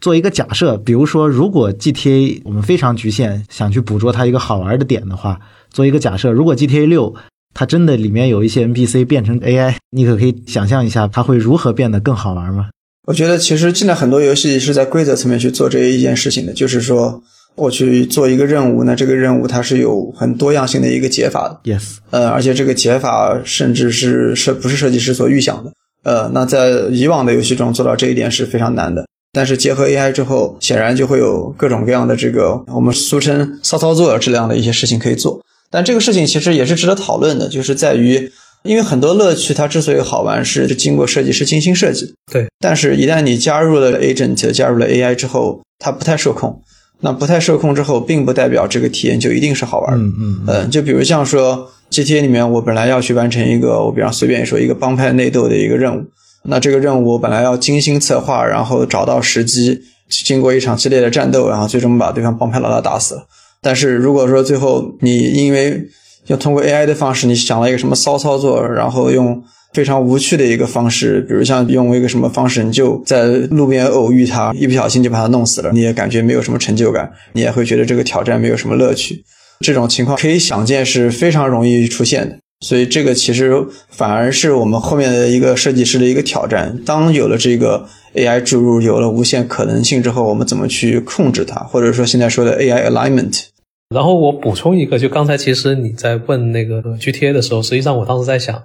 [0.02, 5.40] 做一个假设，比如说，如果 GTA 我们非常局限，想去捕捉它一个好玩的点的话，
[5.70, 7.14] 做一个假设，如果 GTA 六
[7.54, 12.68] 它真的里面有一些 NPC 变成 AI，你可可以想象一下它会如何变得更好玩吗？
[13.06, 17.20] 我觉得其实现在很多游戏是在规则层面去做这一件事情的，就是说，
[17.56, 21.72] 我去做一个任务，那这个任务它是有很多样性的一个解法的。
[21.72, 25.72] Yes，呃，而且这个解法甚至是设不是设计师所预想的。
[26.04, 29.04] 呃，那在以往的游戏中做到这一点是非常难的。
[29.32, 35.42] 但是结合 AI 之后，显然就会有各种各样的这个我们俗称骚操作这样的一些事情可以做。
[35.72, 38.30] 但这个事情其实也是值得讨论的，就是在于，
[38.62, 42.14] 因为很多乐趣它之所以好玩，是经过设计师精心设计。
[42.30, 42.46] 对。
[42.60, 46.62] 但是，一旦你加入了 agent，加入了 AI 之后，它不太受控。
[47.00, 50.04] 那不太受控之后，并不代表这个体验就一定是好玩的。
[50.04, 56.04] 嗯嗯嗯，就比如像说 GTA 里面，我本来要去完成一个，我比方随便说一个帮派内斗的一个任务，
[56.44, 63.26] 那这个任务我本来要精心策划，然后找到时机，经过一场激烈的战斗，然后最终把对方帮派老大打死了。
[63.62, 65.80] 但是如果说最后你因为
[66.26, 79.24] 要通过 AI 的方式，你想了一个什么骚操作，然后用非常无趣的一个方式，比如像用一个什么方式，你就在路边偶遇他，一不小心就把他弄死了，你也感觉没有什么成就感，你也会觉得这个挑战没有什么乐趣。
[79.60, 86.76] 这种情况可以想见是非常容易出现的，所以这个其实反而是我们后面的一个设计师的一个挑战。
[86.84, 93.51] 当有了这个 AI 注入，有了无限可能性之后，我们怎么去控制它，或者说现在说的 AI alignment？
[93.92, 98.62] 然后我补充一个，就刚才其实你在问那个 GTA 的时候，实际上我当时在想，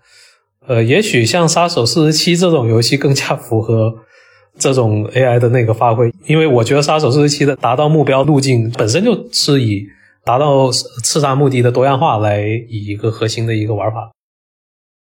[0.67, 3.93] 呃，也许像《杀手四十七》这种游戏更加符合
[4.57, 9.85] 这种 AI 的那个发挥，因为我觉得《杀手四十七》的达到目标路径本身就是以
[10.25, 14.11] 达到刺杀目的的多样化来以一个核心的一个玩法。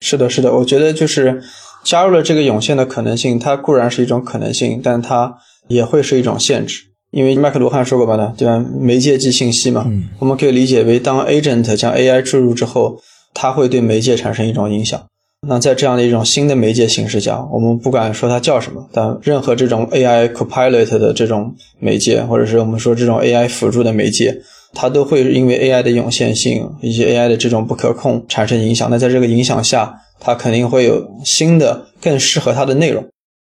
[0.01, 1.41] 是的，是的，我觉得就是
[1.83, 6.94] 加入了这个涌现的可能性，它固然是一种可能性，但它也会是一种限制。
[7.15, 8.61] 因为麦克罗汉说过吧呢，对吧？
[8.77, 12.99] 媒介即信息嘛，嗯我们可以理解为当 agent 将 AI 注入之后，
[13.33, 15.01] 它会对媒介产生一种影响。
[15.47, 24.35] 那在这样的一种新的媒介形式下，我们不管说它叫什么，但任何这种 AI copilot 的这种媒介，或者是我们说这种 AI 辅助的媒介，
[24.73, 28.89] 它都会因为 AI 的涌现性以及 AI 的这种不可控产生影响。
[28.91, 33.05] 那在这个影响下，它肯定会有新的更适合它的内容。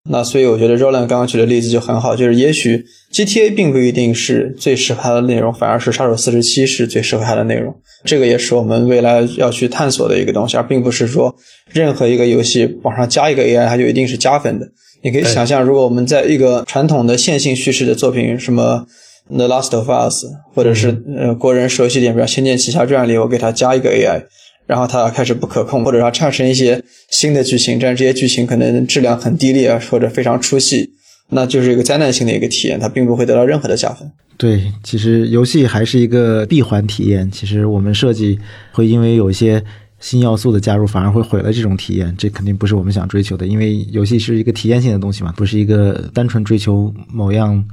[0.09, 7.73] 那所以我觉得 Roland 刚刚举的例子就很好，就是也许 GTA 并不一定是最适合它的内容，反而是杀手四十七是最适合它的内容。
[8.03, 11.33] 这个也是我们未来要去探索的一个东西，而并不是说
[11.71, 14.67] 任何一个游戏往上加一个 AI 它就一定是加分的。
[15.03, 18.85] 你可以想象，如果我们在一个传统的线性叙事的作品，什么
[19.29, 24.23] The Last of Us，或者是呃国人熟悉点，比如《仙剑奇侠传》里，我给它加一个 AI。
[24.65, 30.89] 然后它开始不可控，或者它产生一些新的剧情，但是这些剧情可能质量很低劣啊，或者非常出戏，
[31.29, 34.09] 那就是一个灾难性的一个体验，它并不会得到任何的加分。
[34.37, 37.29] 对，其实游戏还是一个闭环体验。
[37.29, 38.39] 其实我们设计
[38.71, 39.63] 会因为有一些
[39.99, 42.13] 新要素的加入，反而会毁了这种体验。
[42.17, 47.63] 这肯定不是我们想追求的，因为游戏是一个体验性的东西嘛，不是一个单纯追求某样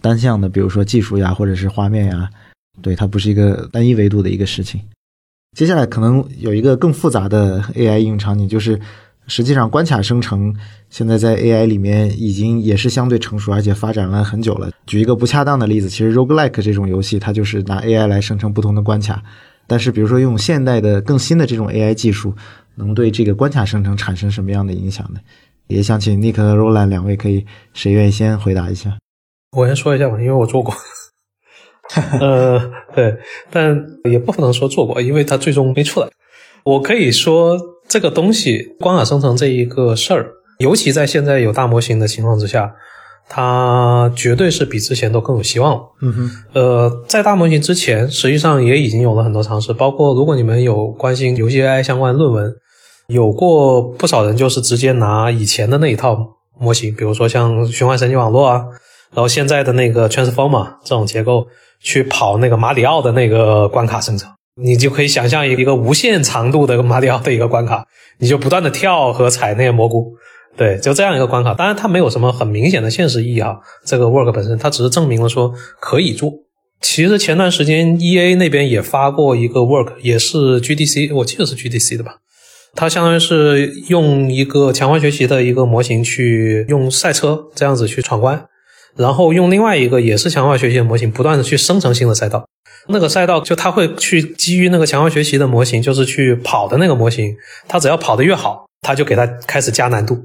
[0.00, 2.28] 单向的，比如说技术呀，或者是画面呀。
[2.82, 4.80] 对，它不是一个单一维度的一个事情。
[5.56, 8.78] 接下来可能有一个更复杂的 AI 应用场景，就是
[9.26, 10.54] 实际上关卡生成
[10.90, 14.70] 现在在 AI 里面已经也是相对成熟，而且发展了很久了。
[14.84, 19.22] 举一个不恰当的例子，其实 roguelike 这种游戏，它就是拿 AI 来生成不同的关卡。
[19.66, 22.34] 但是比如说用现代的更新的这种 AI 技术，
[22.74, 25.20] 能对这个关卡生成产生什么样的影响呢？
[25.68, 28.98] 也想请 Nick 和 Roland 两位可以谁愿意先回答一下？
[29.56, 30.74] 我先说一下吧，因为我做过。
[32.20, 32.60] 呃，
[32.94, 33.14] 对，
[33.50, 33.76] 但
[34.10, 36.08] 也不能说做过，因为它最终没出来。
[36.64, 40.26] 我可以说，这个东西光卡生成这一个事儿，
[40.58, 42.74] 尤其在现在有大模型的情况之下，
[43.28, 45.82] 它绝对是比之前都更有希望了。
[46.02, 52.52] 嗯哼，呃，在大模型之前，实际上也已经有了很多尝试，包括如果你们有关心游戏 AI 相关论文，
[53.08, 56.18] 有过不少人就是直接拿以前的那一套
[56.58, 58.64] 模型，比如说像循环神经网络啊，
[59.16, 61.46] 然后现在的那个 Transformer 这种结构
[61.80, 64.30] 去跑那个马里奥的那个关卡生成，
[64.62, 67.86] 你就可以想象一个无限长度的马里奥的一个关卡，
[68.18, 70.12] 你就不断的跳和踩那些蘑菇。
[70.54, 73.56] 对，就这样一个关卡，当然它没有什么很明显的现实意义啊。
[73.86, 75.50] 这个 work 本身，它只是证明了说
[75.80, 76.30] 可以做。
[76.82, 82.16] 其实前段时间 E A 那边也发过一个 work，也是 G D C，我记得是 G D C 的吧。
[82.74, 88.46] 它相当于是用一个强化学习的一个模型去用赛车这样子去闯关，
[88.96, 92.46] 然后用另外一个也是强化学习的模型，不断的去生成新的赛道。
[92.88, 97.34] 那个赛道就它会去基于那个强化学习的模型，就是去跑的那个模型，
[97.66, 100.16] 它只要跑得越好，它就给它开始加难度。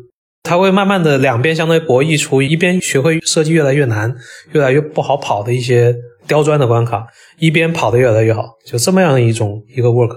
[0.43, 4.15] 它会慢慢的两边相当于博弈出，一边学会设计越来越难、
[4.53, 5.95] 越来越不好跑的一些
[6.27, 7.05] 刁钻的关卡，
[7.39, 10.15] 一边跑得越来越好，就这么样一种一个 work。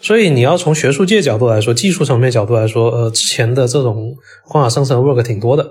[0.00, 4.14] 所以你要从学术界角度来说，技术层面角度来说，呃，之前的这种
[4.48, 5.64] 关卡生成 work 挺多的。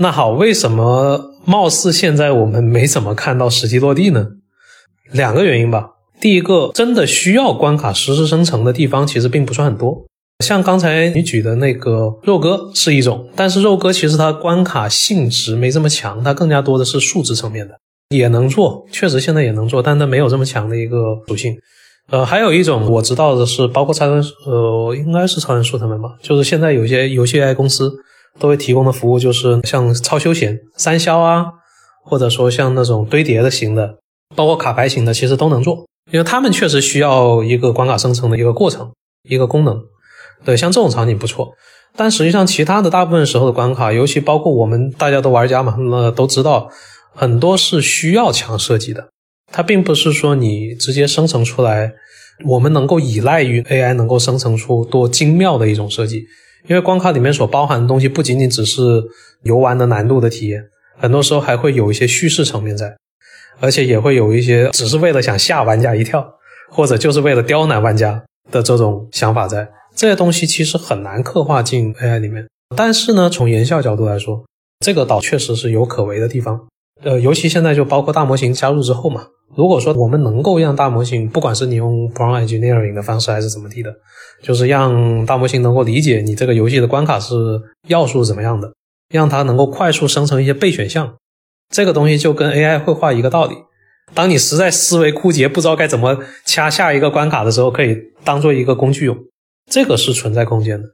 [0.00, 4.28] 那好，为什么貌似现在我们没怎么看到实际落地呢？
[5.10, 5.90] 两个原因吧。
[6.20, 10.04] 第一个，真的需要关卡实时生成的地方其实并不算很多。
[10.44, 17.74] 像刚才你举的那个肉鸽是一种，但是肉鸽其实它关卡性质没这么强，它更加多的是数值层面的，
[18.10, 21.56] 也能做，确实现在也能做，但它没有这么强的一个属性。
[22.10, 27.92] 呃，还有一种我知道的是，包括超人，呃，应该是超人树他们吧，就是现在有些游戏 AI 公司
[28.38, 31.46] 都会提供的服务，就是像超休闲、三消啊，
[32.04, 33.98] 或者说像那种堆叠的型的，
[34.34, 38.92] 包括卡牌型的，其实都能做，因为他们确实需要一个关卡生成的一个过程、
[39.28, 39.80] 一个功能。
[40.44, 41.52] 对，像这种场景不错。
[41.96, 46.70] 但实际上，其他的大部分时候的关卡，尤其包括我们大家都玩家嘛，那都知道，
[47.14, 49.08] 很多是需要强设计的。
[49.50, 51.90] 它并不是说你直接生成出来，
[52.44, 56.24] 我们能够依赖于 AI 能够生成出多精妙的一种设计，
[56.66, 59.02] 因为关卡里面所包含的东西不仅仅只是
[59.42, 60.64] 游玩的难度的体验，
[60.98, 62.96] 很多时候还会有一些叙事层面在，
[63.60, 66.34] 而且也会有一些只是为了想吓玩家一跳，
[66.70, 72.46] 或者就是为了刁难玩家的这种想法在，这些东西其实很难刻画进 AI 里面。
[72.76, 74.44] 但是呢，从言效角度来说，
[74.84, 76.68] 这个岛确实是有可为的地方，
[77.02, 79.28] 呃，尤其现在就包括大模型加入之后嘛。
[79.56, 83.92] 如果说我们能够让大模型，不管是你用 prompt engineering 的方式还是怎么地的，
[84.42, 87.34] 就是让大模型能够理解你这个游戏的关卡是
[87.88, 88.72] 要素怎么样的，
[89.08, 91.16] 让它能够快速生成一些备选项，
[91.74, 93.54] 这个东西就跟 AI 绘画一个道理。
[94.14, 99.16] 当你实在思维枯竭，不知道该怎么掐下一个关卡的时候，可以当做一个工具用，
[99.70, 100.88] 这个是存在空间的。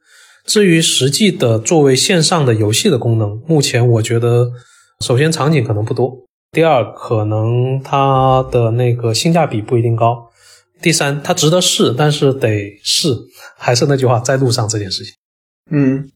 [0.46, 4.50] 至于实际的作为线上的游戏的功能，目前我觉得，
[5.00, 6.23] 首先场景可能不多。
[6.54, 10.30] 第二，可能它的那个性价比不一定高。
[10.80, 13.08] 第三，它值得试，但是得试。
[13.58, 15.12] 还是那句话，在路上这件事情。
[15.72, 16.08] 嗯，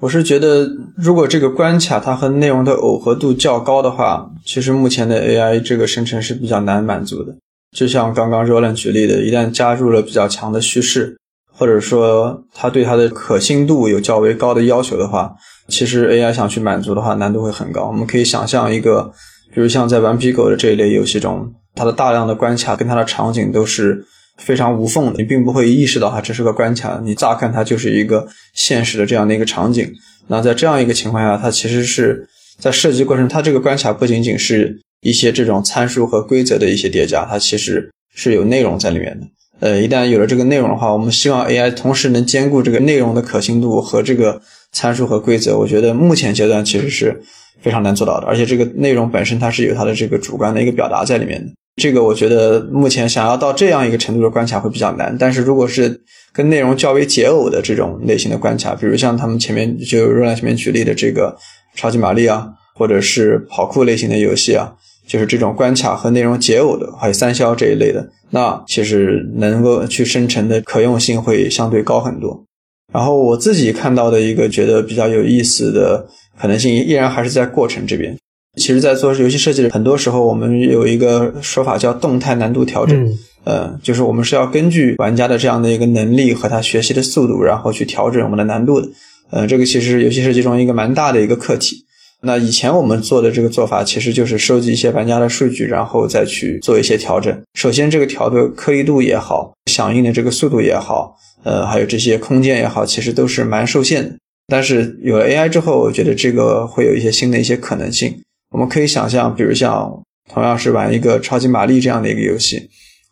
[0.00, 7.36] 我是觉得，如果这个关卡它和内容的耦合度较高的话，其实目前的 AI 这个生成是比较难满足的。
[7.76, 11.18] 就像刚刚 Roland 举例的，一旦加入了比较强的叙事，
[11.52, 15.34] 或者说它对它的可信度有较为高的要求的话，
[15.68, 17.88] 其实 AI 想去满足的话，难度会很高。
[17.88, 19.12] 我们可以想象一个。
[19.54, 24.02] 比如像在顽皮狗的这一类游戏中，它的大量的关卡跟它的场景都是
[24.38, 29.92] 非常无缝的，你并不会意识到它只是个关卡，你乍看它就是一个现实的这样的一个场景。
[30.28, 32.26] 那在这样一个情况下，它其实是
[32.58, 39.26] 在设计过程，它这个关卡不仅仅是一些这种参数和规则的一些叠加，它其实是有内容在里面的。
[39.60, 44.40] 呃，一旦有了这个内容的话，我们希望 AI 同时能兼顾这个内容的可信度和这个
[44.72, 45.58] 参数和规则。
[45.58, 47.22] 我觉得目前阶段其实是。
[47.62, 51.50] 非常难做到的，而且这个内容本身它是有它的这个主观的一个表达在里面的。
[51.76, 55.16] 这个我觉得目前想要到这样一个程度的关卡会比较难。
[55.18, 61.34] 但是如果是跟内容较为解耦的这种类型的关卡，比如像他们前面就若兰前面举例的这个
[61.74, 64.70] 超级玛丽啊，或者是跑酷类型的游戏啊，
[65.06, 72.44] 就是这种关卡和内容解耦的，还有三消这一类的，那其实能够去生成的可用性会相对高很多。
[72.92, 76.06] 然后我自己看到的一个觉得比较有意思的。
[76.42, 78.18] 可能性依然还是在过程这边。
[78.58, 83.16] 其实，在做游戏设计的很多时候，我们有一个说法叫动态难度调整。
[83.44, 88.88] 呃，就是我们是要根据玩家的这样的一个能力和他学习的速度，然后去调整我们的难度的。
[89.30, 91.84] 呃，这个其实游戏设计中一个蛮大的一个课题。
[92.22, 97.36] 那以前我们做的这个做法，其实就是收集一些玩家的数据，然后再去做一些调整。
[97.54, 104.16] 首先，这个调的颗粒度也好，响应的这个速度也好，呃，还有这些空间也好，其实都是蛮受限的。
[104.48, 108.22] 但是有了 AI 之后，我觉得这个会有一些新的一些可能性。
[108.50, 112.68] 我们可以想象，比如像同样是玩一个超级玛丽这样的一个游戏，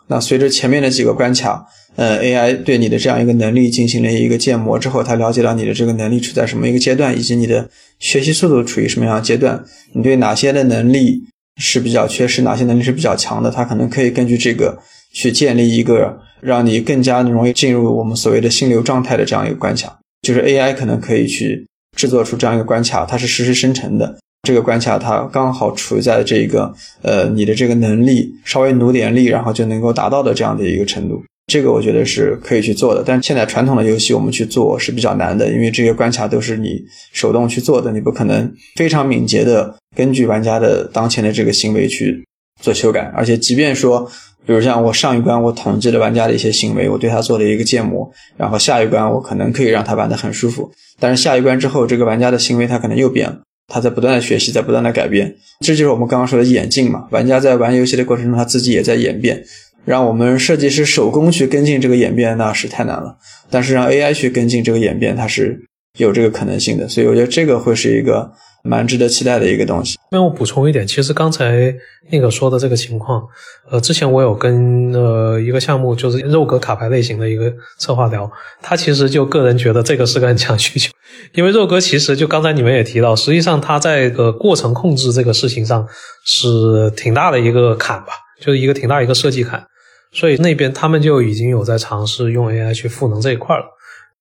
[0.09, 1.65] 那随着前面的几个关卡，
[1.97, 9.65] 呃，AI 对你的这样一个能力进行了一个建模之后，它了解到你的这个能力处在什么一个阶段，以及你的学习速度处于什么样的阶段，
[9.95, 11.23] 你对哪些的能力
[11.57, 14.79] 是比较缺失，哪些能力是比较强的，它可能可以根据这个
[15.13, 20.00] 去建立一个让你更加容易进入我们所谓的心流状态的这样一个关卡。
[20.23, 24.19] 就是 AI 可能可以去制作出这样一个关卡，它是实时生成的。
[24.43, 31.23] 这个关卡它刚好处在这个呃你的这个能力稍微努点力，然后就能够达到的这样的一个程度。
[31.47, 33.03] 这个我觉得是可以去做的。
[33.05, 36.83] 但现在传统的游戏我们去做是比较难的，因为这些关卡都是你
[37.13, 42.25] 手动去做的，你不可能非常敏捷的根据玩家的当前的这个行为去
[42.63, 43.11] 做修改。
[43.15, 44.11] 而且即便说。
[44.47, 57.07] 比如像我上一关我统计了玩家的一些行为，我对他做了一个建模，然后下一关我可能可以让他玩得很舒服，但是下一关之后这个玩家的行为他可能又变了，他在不断的学习，在不断的改变，这就是我们刚刚说的演进嘛。
[57.11, 59.45] 玩家在玩游戏的过程中他自己也在演变，
[59.85, 63.17] 让我们设计师手工去跟进这个演变那是太难了，
[63.51, 65.61] 但是让 AI 去跟进这个演变它是
[65.99, 68.33] 有这个可能性的，所以我觉得这个会是一个
[68.63, 69.99] 蛮值得期待的一个东西。
[70.11, 71.75] 那我补充一点，其实刚才
[72.11, 73.23] 那个说的这个情况，
[73.71, 78.31] 呃，之前我有跟呃一个项目，就是肉鸽卡牌类型的一个策划聊，
[78.61, 80.93] 他其实就个人觉得这个是个很强需求，
[81.35, 85.87] 因为肉鸽其实就刚才你们也提到，实际上它在个过程控制这个事情上
[86.25, 88.09] 是挺大的一个坎吧，
[88.41, 89.65] 就是一个挺大一个设计坎，
[90.13, 93.65] 所以那边他们就已经有在尝试用 AI 去赋能这一块了。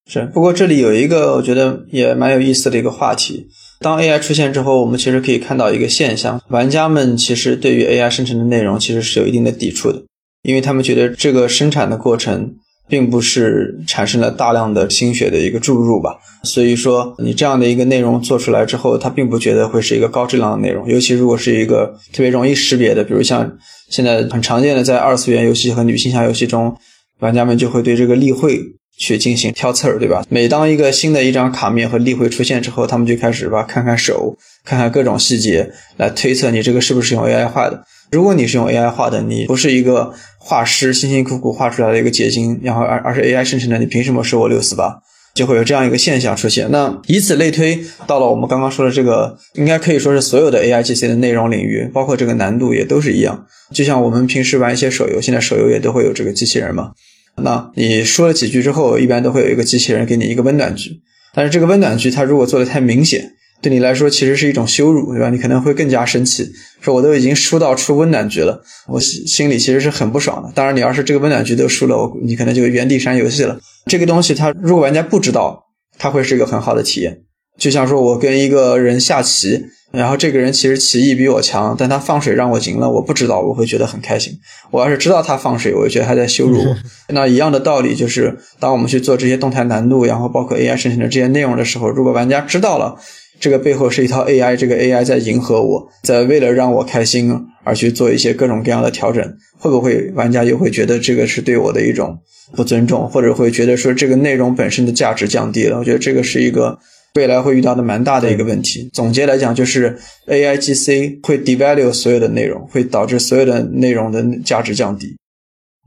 [0.05, 3.47] 是，不过这里有一个我觉得也蛮有意思的一个话题。
[3.80, 10.03] 当 AI 出现之后，我们其实可以看到一个现象：玩家们其实对于 AI 生成的内容其实是有一定的抵触的，
[10.43, 12.55] 因为他们觉得这个生产的过程
[12.89, 16.17] 并不是产生了大量的心血的一个注入吧。
[16.43, 20.86] 所以说，你这样的一个内容做出来之后，他并不觉得会是一个高质量的内容。
[20.89, 23.57] 尤其如果是一个特别容易识别的，比如像
[23.89, 26.75] 现在很常见的在二次元游戏和女性向游戏中，
[27.19, 28.59] 玩家们就会对这个例会。
[28.99, 30.23] 去进行挑刺儿，对吧？
[30.29, 37.83] 每当一个新的一张卡面和例会出现之后，他们就开始吧看看手，看看各种细节，来推测你这个是不是用 AI 画的。
[38.11, 45.01] 如果你是用 AI 画的，你不是一个画师辛辛苦苦画出来的一个结晶，然后而而是 AI 生成的，你凭什么收我六四八？
[45.35, 46.69] 就会有这样一个现象出现。
[46.71, 53.45] 那以此类推，到了我们刚刚说的这个，应该可以说是所有的 AI GC 的内容领域，包括这个难度也都是一样。
[53.71, 56.91] 就像我们平时玩一些手游，现在手游也都会有这个机器人嘛。
[57.38, 60.91] 那你说了几句之后，一般都会有一个机器人给你一个温暖句，
[61.34, 65.30] 但是这个温暖句它如果做的太明显，对你来说其实是一种羞辱，对吧？
[65.30, 66.49] 你可能会更加生气，
[66.82, 70.51] 说我都已经输到出温暖句了，我心心里其实是很不爽的。
[70.53, 73.59] 当然，你要是这个温暖句都输了，我你可能就原地删游戏了。
[73.86, 75.63] 这个东西它如果玩家不知道，
[75.97, 77.21] 它会是一个很好的体验，
[77.57, 79.65] 就像说我跟一个人下棋。
[79.91, 84.37] 然后这个人其实棋艺比我强，但他放水让我赢了，我不知道，我会觉得很开心。
[84.69, 86.75] 我要是知道他放水，我就觉得他在羞辱我。
[87.09, 92.95] 那一样的道理就是，当我们去做这些动态难度，然后包括 AI 生成的这些内容的时候，如果玩家知道了
[93.39, 99.23] 这个背后是一套 AI，这个 AI 在迎合我，在为了让我开心而去做一些各种各样的调整，
[99.57, 102.19] 会不会玩家又会觉得这个是对我的一种
[102.55, 105.79] 不尊重，或者会觉得说这个内容本身的价值降低了？
[105.79, 106.77] 我觉得这个是一个。
[107.16, 108.89] 未来会遇到的蛮大的一个问题。
[108.93, 109.97] 总结来讲，就是
[110.28, 115.18] A I G C 会 devalue 所有的内容，会导致所有的内容的价值降低。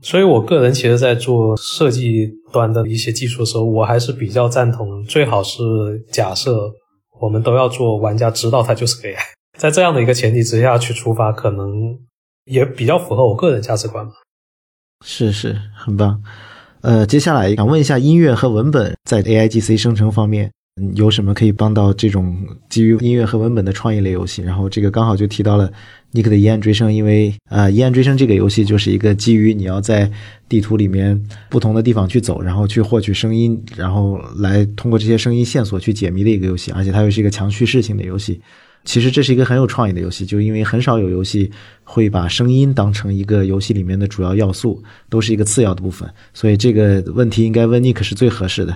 [0.01, 5.61] 所以我个人其实，在做设计端的一些技术的时候，我还是比较赞同，最好是
[6.11, 6.69] 假设
[7.21, 9.23] 我们都要做，玩家知道它就是 A I，
[9.57, 11.71] 在这样的一个前提之下去出发，可能
[12.43, 14.11] 也比较符合我个人价值观吧。
[15.05, 16.21] 是是，很棒。
[16.81, 20.51] 呃，接下来想问一下，音乐和文本在 A I G C 生成方面。
[20.95, 22.35] 有什么可以帮到这种
[22.67, 24.41] 基于音乐和文本的创意类游戏？
[24.41, 25.71] 然后这个刚好就提到了
[26.11, 30.11] 尼克的《疑案追声》，因为啊，《疑案追声》这个游戏就是一个基于你要在
[30.49, 38.41] 地图里面不同的地方去走，然后去获取声音，然后来通过这些声音线索去解谜的一个游戏，而且它又是一个强叙事性的游戏。
[38.83, 41.49] 其实这是一个很有创意的游戏，就因为很少有游戏
[41.83, 48.75] 会把声音当成一个游戏里面的主要要素，都是一个次要的部分，所以这个问题应该问尼克是最合适的。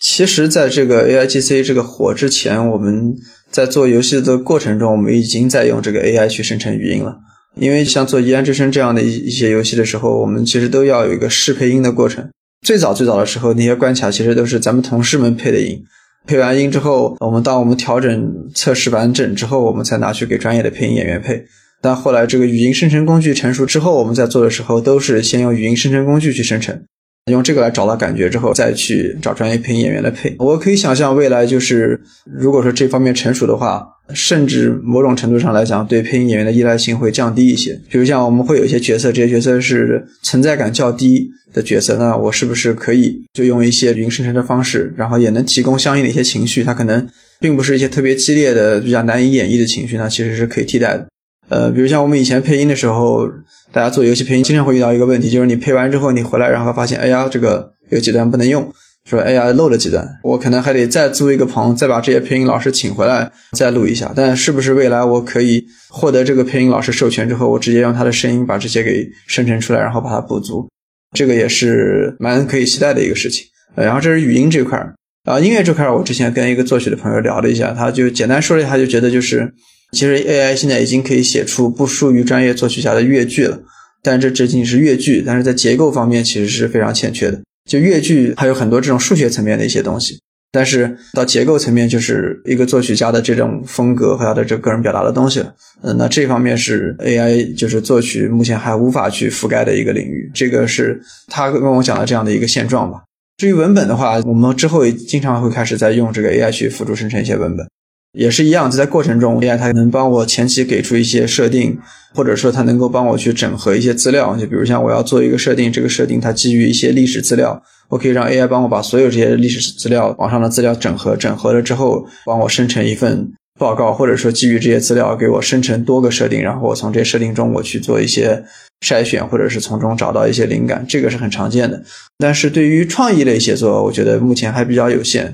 [0.00, 3.14] 其实，在这个 A I G C 这个火之前，我们
[3.50, 7.18] 在做游戏的过程中，我们已经在用这个 A I 去生成语音了。
[7.56, 12.26] 因为像做《疑案之声》这样的一一些游戏的时候，我们其实都要有一个试配音的过程。
[12.66, 15.78] 最早最早的时候，那些关卡其实都是咱们同事们配的音。
[16.26, 21.44] 配完音之后，我们当我们调整测试完整之后，我们才拿去给专业的配音演员配。
[21.82, 26.82] 但后来这个语音生成工具成熟之后，我们在做的时候都是先用语音生成工具去生成。
[27.26, 30.34] 用这个来找到感觉之后，再去找专业配音演员来配。
[30.38, 37.78] 我可以想象未来就是，如果说这方面成熟的话，甚至某种程度上来讲，对配音演员的依赖性会降低一些。
[37.88, 46.64] 比如像我们会有一些角色，这些角色是存在感较低的角色，那我是不是可以就用一些语音生成的方式，然后也能提供相应的一些情绪？
[46.64, 47.06] 它可能
[47.38, 51.06] 并不是一些特别激烈的、比较难以演绎的情绪，那其实是可以替代的。
[51.48, 53.28] 呃，比如像我们以前配音的时候，
[53.72, 58.68] 大家做游戏配音经常会遇到一个问题，就是你配完之后你回来，然后发现，哎呀，这个有几段不能用，
[59.08, 64.12] 说，哎呀，漏了几段，我可能还得再租一个棚，再把这些配音老师请回来再录一下。
[64.14, 70.68] 但是不是未来我可以获得这个配音老师授权之后，我直接用他的声音把这些给生成出来，然后把它补足？
[71.16, 73.44] 这个也是蛮可以期待的一个事情。
[73.76, 74.94] 然后这是语音这块儿，
[75.26, 79.54] 啊音乐这块儿，我之前跟一个作曲的朋友聊了一下，他就简单说了一下，就觉得就是。
[79.92, 83.60] 其实 AI 现在已经可以写出不输于专业作曲家的乐句了，
[84.02, 87.40] 但这仅仅是乐句，但是在结构方面其实是非常欠缺的。
[87.68, 90.18] 就乐句还有很多这种数学层面的一些东西，
[90.50, 95.54] 但是到结构层面就是一个作曲家的这种风格和他的这个人表达的东西了。
[95.82, 103.02] 嗯，那这方面是 AI 就是作曲目前还无法去覆盖的一个领域，这个是他跟我讲的这样的一个现状吧。
[103.36, 107.66] 至于文本的话，我们之后也经常会开始在用这个 AI 去辅助生成一些文本。
[108.12, 111.78] 也是一样，在过程中，AI 它能帮我前期给出一些设定，
[112.12, 114.36] 或者说它能够帮我去整合一些资料。
[114.36, 128.42] 就比如像我要做一个设定，这个设定它基于一些历史资料，我可以让 AI 帮我把所有这些历史资料网上的资料整合，整合了之后帮我生成一份报告，或者说基于这些资料给我生成多个设定，然后我从这些设定中我去做一些
[128.84, 131.80] 筛选，或者是从中找到一些灵感，这个是很常见的。
[132.18, 135.32] 但是对于创意类写作，我觉得目前还比较有限。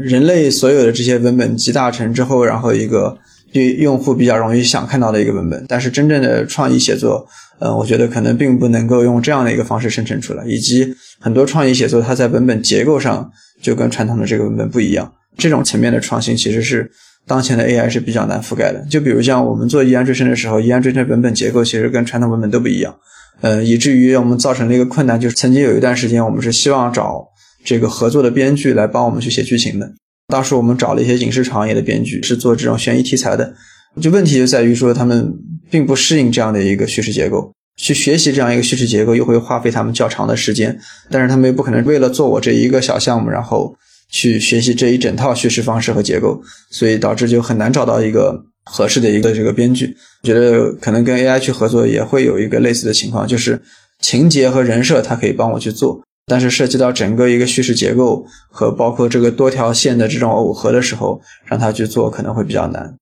[0.00, 3.16] 人类所有的这些文本集大成之后，然后一个
[3.52, 7.26] 对用户比较容易想看到的一个文本，但是真正的创意写作，
[7.60, 13.30] 呃，我觉得可能并不能够用这样的一个方式生成出来，以及很多创意写作它在文本结构上
[13.62, 16.90] 就跟传统的这个文本不一样，这种层面的创新其实是
[17.26, 18.84] 当前的 AI 是比较难覆盖的。
[18.90, 22.94] 就比如像我们做疑案追声的时候，疑案追声文本结构其实跟传统文本都不一样，
[23.40, 27.28] 呃，以至于我们造成了一个困难，就是曾经有一段时间我们是希望找。
[27.64, 29.90] 这个合作的编剧来帮我们去写剧情的，
[30.28, 33.54] 当时我们找了一些影视行业的编剧，是做这种悬疑题材的。
[34.00, 35.32] 就问题就在于说，他们
[35.70, 40.78] 并不适应这样的一个叙事结构，去学习这样一个叙事结构又会花费他们较长的时间。
[41.10, 43.74] 但是他们又不可能为了做我这一个小项目，然后
[44.10, 49.96] 去学习这一整套叙事方式和结构，所以导致就很难找到一个合适的一个这个编剧。
[50.22, 53.62] 我觉得可能跟 AI 去合作也会有一个类似的情况，就是
[54.00, 56.02] 情节和人设它可以帮我去做。
[56.26, 62.94] 但是涉及到整个一个叙事结构和包括这个多条线的这种耦合的时候，让他去做可能会比较难。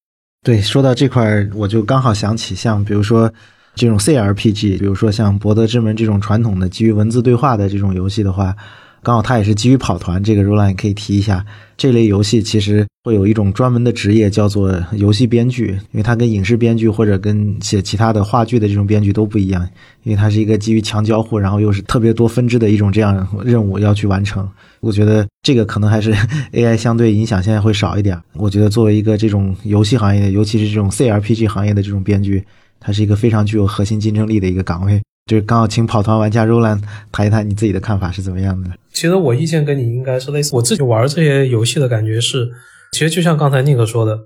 [0.42, 3.32] 对，说到这块儿，我就刚好想起，像比如说
[3.74, 8.54] 这种 CRPG，比如说像《博德之门》这种传统的基于文字对话的这种游戏的话。
[9.02, 11.44] 刚好它也是基于跑团，这个 Roland 可以提一下。
[11.76, 19.68] 这类游戏其实会有一种专门的职业叫做游戏编剧，因为它跟影视编剧或者跟写其他的话剧的这种编剧都不一样，
[20.04, 24.48] 因为它是一个基于强交互，然后又是特别多分支的一种这样任务要去完成。
[24.78, 26.14] 我觉得这个可能还是
[26.54, 28.16] AI 相对影响现在会少一点。
[28.34, 32.44] 我觉得作为一个这种游戏行业，尤其是这种 CRPG 行业的这种编剧，
[32.78, 35.02] 它是一个非常具有核心竞争力的一个岗位。
[35.26, 38.70] 就是刚好请跑团玩家 Roland 谈一谈你自己的看法是怎么样的？
[38.92, 40.54] 其实我意见跟你应该是类似。
[40.56, 42.50] 我自己玩这些游戏的感觉是，
[42.92, 44.18] 其实就像刚才宁可说的，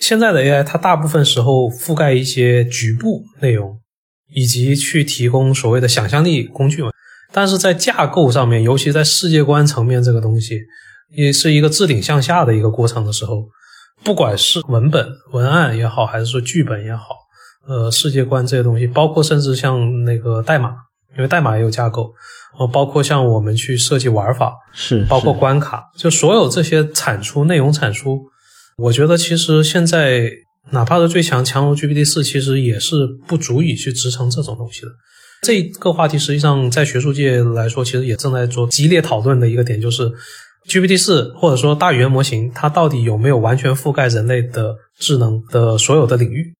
[0.00, 3.78] 现在的 AI 它大部分时候覆盖一些局部内容，
[4.34, 6.90] 以及去提供所谓的想象力工具嘛。
[7.32, 10.60] 但是在架构上面，尤其在世界观层面这个东西，
[11.14, 13.48] 也是一个自顶向下的一个过程的时候，
[14.04, 17.21] 不管是文本文案也好，还是说剧本也好。
[17.66, 20.74] 呃，世界观这些东西，包括甚至像那个代码，
[21.16, 22.12] 因为代码也有架构，
[22.58, 28.20] 呃，包括像我们去设计玩法，是包括关卡，就所有这些产出内容产出，
[28.76, 30.28] 我觉得其实现在
[30.70, 34.88] 哪怕是最强强如 GPT 四，其实也是不足以去支撑这种东西的。
[35.42, 40.10] 这个话题实际上在学术界来说，其实也正在做激烈讨论的一个点，就是
[40.68, 46.54] GPT 四或者说大语言模型，它到底有没有完全覆盖人类的智能的所有的领域？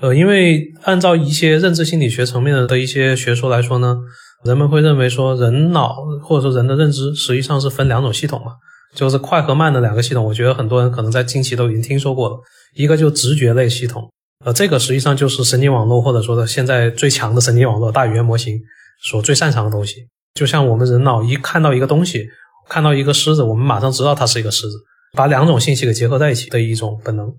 [0.00, 3.98] 呃，因为按照一些认知心理学层面的一些学说来说呢，
[4.44, 8.52] 人们会认为说人脑或者说人的认知实际上是分两种系统嘛，
[8.94, 10.24] 就是快和慢的两个系统。
[10.24, 12.36] 我觉得很多人可能在近期都已经听说过了，
[12.74, 14.10] 一个就直觉类系统，
[14.44, 18.58] 呃，这个实际上就是神经网络或者说的现在最强的神经网络大语言模型
[19.02, 20.06] 所最擅长的东西。
[20.34, 22.26] 就像我们人脑一看到一个东西，
[22.68, 24.78] 看到一个狮子，我们马上知道它是一个狮子，
[25.12, 27.30] 把两种信息给结合在一起的一种本能。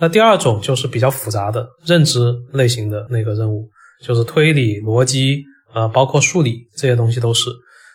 [0.00, 3.68] 那第二种就是比较复杂的认知类型的那个任务，
[4.02, 5.42] 就是推理、逻辑，
[5.74, 7.50] 呃，包括数理这些东西都是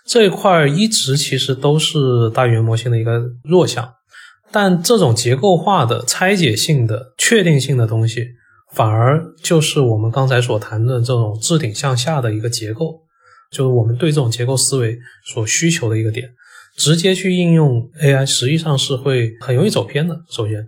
[0.05, 3.89] 这一块一直其实都是大语言模型的一个弱项。
[4.51, 8.27] 但这种结构化的、拆解性的、确定性的东西，
[8.73, 12.99] 反而就是我们刚才所谈的这种置顶向下的一个结构，
[13.49, 14.95] 就是我们对这种结构思维
[15.25, 16.29] 所需求的一个点。
[16.75, 20.15] 直接去应用 AI，实际上是会很容易走偏的。
[20.29, 20.67] 首先。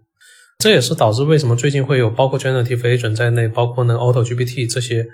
[0.57, 5.05] 这也是导致为什么最近会有包括 Generative Agent 在内，包括那 Auto GPT 这些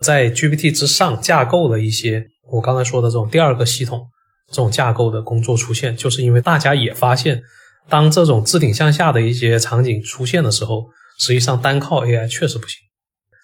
[0.00, 4.06] 在 GPT 之上架构的一些我刚才说的这种第二个系统
[4.48, 7.42] 这种架构的工作出现，就是因为大家也发现，
[7.88, 10.86] 当这种置顶向下的一些场景出现的时候，
[11.18, 12.78] 实际上单靠 AI 确实不行。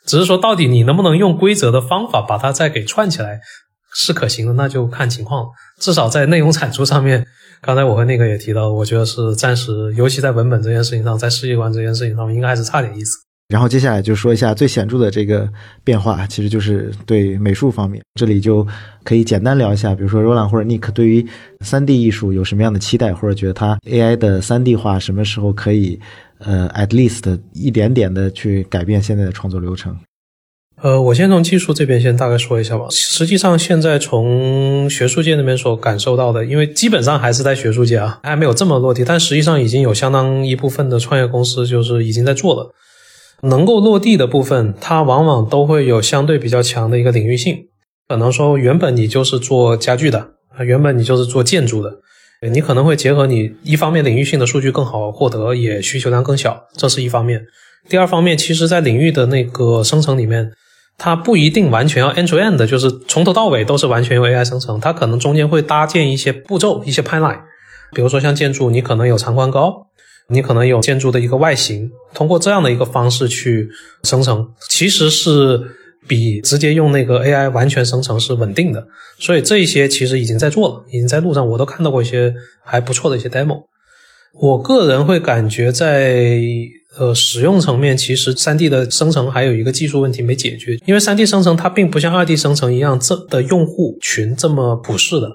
[0.06, 3.40] 只是说到底你能不能用规则的方法把它再给串起来
[3.94, 5.46] 是可行的，那就看情况。
[5.80, 7.26] 至少在内容产出上面。
[7.62, 13.16] 刚才我和那个也提到，我觉得是暂时，尤其在文本这件事情上，在世界观这件事情上，应该还是差点意思。
[13.48, 15.48] 然后接下来就说一下最显著的这个
[15.82, 18.64] 变化，其实就是对美术方面，这里就
[19.04, 21.26] 可以简单聊一下，比如说 Roland 或者 Nick 对于
[21.64, 25.98] 3D 艺术有什么样的期待，或者觉得它 AI 的 3D 化什么时候可以，
[26.40, 29.96] 呃，at least 一点点的去改变现在的创作流程。
[30.82, 32.84] 呃，我先从技术这边先大概说一下吧。
[32.90, 42.74] 实际上，现在从学术界那边所感受到的，因为基本上还是在学术界啊，还没有这么落地，但实际上已经有相当一部分的创业公司就是已经在做了。
[43.42, 47.56] 能够落地的部分，它往往都会有相对比较强的一个领域性。
[48.06, 50.18] 可能说，原本你就是做家具的
[50.54, 51.90] 啊，原本你就是做建筑的，
[52.50, 57.42] 你可能会结合你一方面领域性的数据更好获得，也需求量更小，这是一方面。
[57.88, 60.52] 第二方面，其实在领域的那个生成里面。
[60.98, 64.80] 它不一定完全要 end to end，就是从头到尾都是完全由 AI 生成。
[64.80, 67.40] 它可能中间会搭建一些步骤、一些 pipeline。
[67.92, 69.88] 比如说像建筑，你可能有长宽高，
[70.28, 73.68] 你可能有建筑的一个外形，通过这样的一个方式去
[74.04, 75.60] 生成，其实是
[76.08, 78.86] 比直接用那个 AI 完全生成是稳定的。
[79.18, 82.34] 所以这一些其实已经在做了，已经在路上，我都看到过一些
[82.64, 83.64] 还不错的一些 demo。
[84.32, 86.40] 我个人会感觉在。
[86.98, 95.28] 呃，使用层面其实三 D 的生成还有一个技术问题没解决，因为三 D 生成它并不像二 D 生成一样这的用户群这么普适的，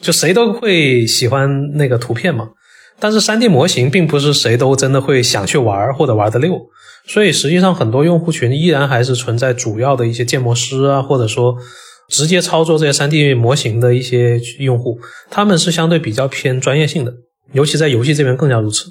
[0.00, 2.48] 就谁都会喜欢那个图片嘛。
[2.98, 6.58] 但是三 D 模型并不是谁都真的会想去玩或者玩的溜，
[7.06, 11.56] 所以实际上很多用户群依然还是存在主要的一些建模师啊，或者说
[12.08, 14.98] 直接操作这些三 D 模型的一些用户，
[15.28, 17.12] 他们是相对比较偏专业性的，
[17.52, 18.86] 尤其在游戏这边更加如此。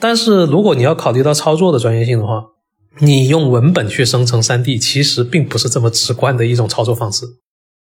[0.00, 2.44] 但是如果你要考虑到操作的专业性的话，
[2.98, 7.24] 你用文本去生成 3D，其实并不是这么直观的一种操作方式。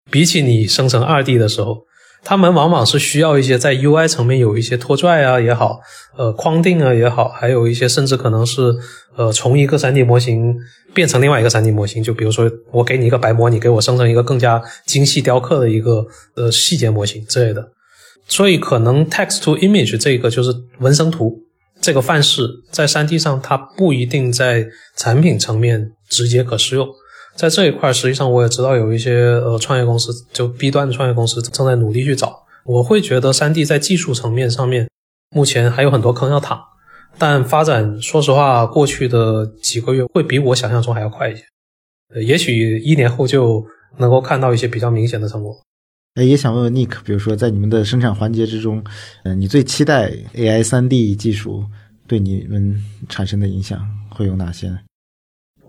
[0.09, 1.77] 比起你生成 2D 的时候，
[2.23, 5.79] 他们往往是需要一些在 UI 层面有一些拖拽啊也好，
[6.17, 8.75] 呃框定啊也好，还有一些甚至可能是
[9.15, 10.55] 呃从一个 3D 模型
[10.93, 12.03] 变成另外一个 3D 模型。
[12.03, 16.05] 就比如说我给你一个白模，你给我生成一个更加精细雕刻的一个
[16.35, 17.65] 呃细节模型之类的。
[18.27, 21.46] 所以可能 Text to Image 这个就是文生图。
[21.87, 24.67] 这个范式在三 D 上，它不一定在
[24.97, 26.85] 产品层面直接可适用。
[27.33, 32.43] 在这一块，实际上我也知道有一些呃创业公司，就 B 端的创业公司正在努力去找。
[32.65, 34.89] 我会觉得三 D 在技术层面上面，
[35.33, 36.59] 目前还有很多坑要躺，
[37.17, 41.43] 但发展说实话，过去的几个月会比我想象中还要快一些。
[42.13, 43.65] 呃，也许一年后就
[43.97, 45.55] 能够看到一些比较明显的成果。
[46.17, 48.83] 哎，也想问问 Nick，比如说在你们的生产环节之中，
[49.23, 51.63] 嗯，你最期待 AI 三 D 技术
[52.07, 52.75] 对你们
[53.07, 54.79] 产生的影响会有哪些呢？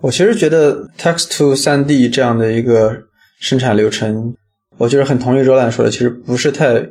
[0.00, 2.96] 我其实觉得 Text to 三 D 这样的一个
[3.40, 4.34] 生产流程，
[4.78, 6.82] 我就是很同意 Roland 说的，其实不是太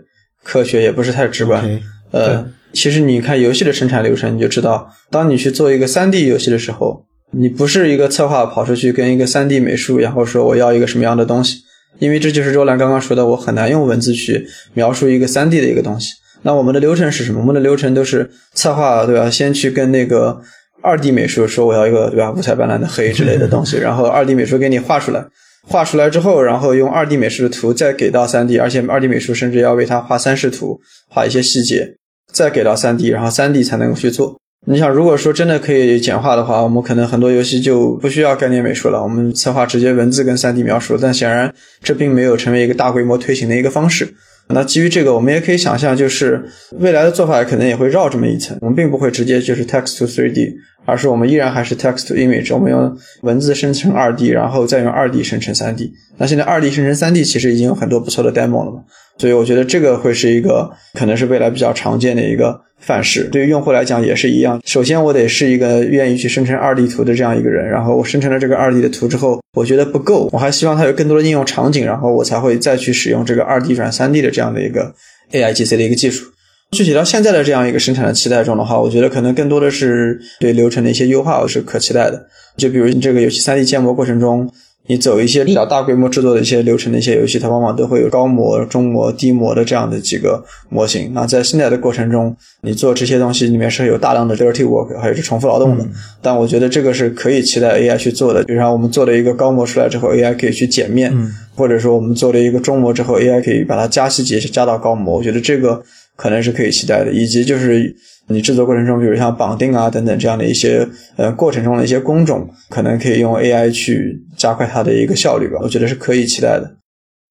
[0.43, 1.81] 科学，也不是太直观。
[2.11, 11.63] 呃，其实你看游戏的生产流程，你就知道，当你去做一个三 D 游戏的时候，你不是一个策划跑出去跟一个三 D 美术，然后说我要一个什么样的东西。
[11.99, 16.13] 因为这就是周兰刚刚说的，我很难用文字去描述一个三 D 的一个东西。
[16.43, 17.39] 那我们的流程是什么？
[17.39, 19.29] 我们的流程都是策划，对吧？
[19.29, 20.39] 先去跟那个
[20.81, 22.31] 二 D 美术说我要一个，对吧？
[22.31, 25.25] 五彩斑斓的黑之类的东西，然后二 D 美术给你画出来，
[25.63, 30.79] 画出来之后，然后用二 D 美术的图再给到三 D，而且二 D 美术甚至要为它画三视图，
[31.09, 31.95] 画一些细节，
[32.31, 34.39] 再给到三 D，然后三 D 才能够去做。
[34.69, 40.97] 你想，如果说真的可以简化的话，我们可能很多游戏就不需要概念美术了，我们策划直接文字跟 3D 描述。
[41.01, 44.13] 但显然，这并没有成为一个大规模推行的一个方式。
[44.49, 46.43] 那基于这个，我们也可以想象，就是
[46.79, 48.57] 未来的做法可能也会绕这么一层。
[48.59, 50.53] 我们并不会直接就是 text to 3D，
[50.83, 52.53] 而是我们依然还是 text to image。
[52.53, 55.89] 我们用文字生成 2D，然后再用 2D 生成 3D。
[56.17, 58.81] 那现在 2D 生成 3D 其实已经有很多不错的 demo 了嘛？
[59.17, 63.23] 所以我觉得这个会是一个可能是未来比较常见的一个范式。
[63.31, 64.61] 对于用户来讲也是一样。
[64.65, 74.93] 首先我得是一个愿意去生成 2D 图的这样一个人，然后我生成了这个 2D 的图之后，我觉得不够，我还希望它有更多的应用场景，然后我才会再去使用这个 2D 转 3D 的这样的一个
[75.31, 76.25] AIGC 的一个技术。
[76.71, 82.27] 具体到现在的这样一个生产的期待中的话，我觉得可能更多的是对流程的一些优化，我是可期待的。
[82.57, 84.47] 就比如你这个游戏 3D 建模过程中。
[84.87, 91.11] 你走一些比较大规模制作的一些流程的一些游戏，它往往都会有高模、中模、低模的这样的几个模型。
[91.13, 95.85] 那在现在的过程中，你做这些东西里面是有大量的 dirty work，还有是重复劳动的。
[96.21, 98.43] 但我觉得这个是可以期待 AI 去做的。
[98.43, 101.13] 比如说，我们做了一个高模出来之后，AI 可以去减面，
[101.55, 105.17] 或者说我们做了一个中模之后，AI 可以把它加细节，加到高模。
[105.17, 105.83] 我觉得这个
[106.15, 107.93] 可能是可以期待的，以及就是。
[108.29, 115.57] 你制作过程中，比如像绑定啊等等这样的一些呃过程中的一些工种，可能可以用 AI 去加快它的一个效率吧。
[115.61, 116.75] 我觉得是可以期待的。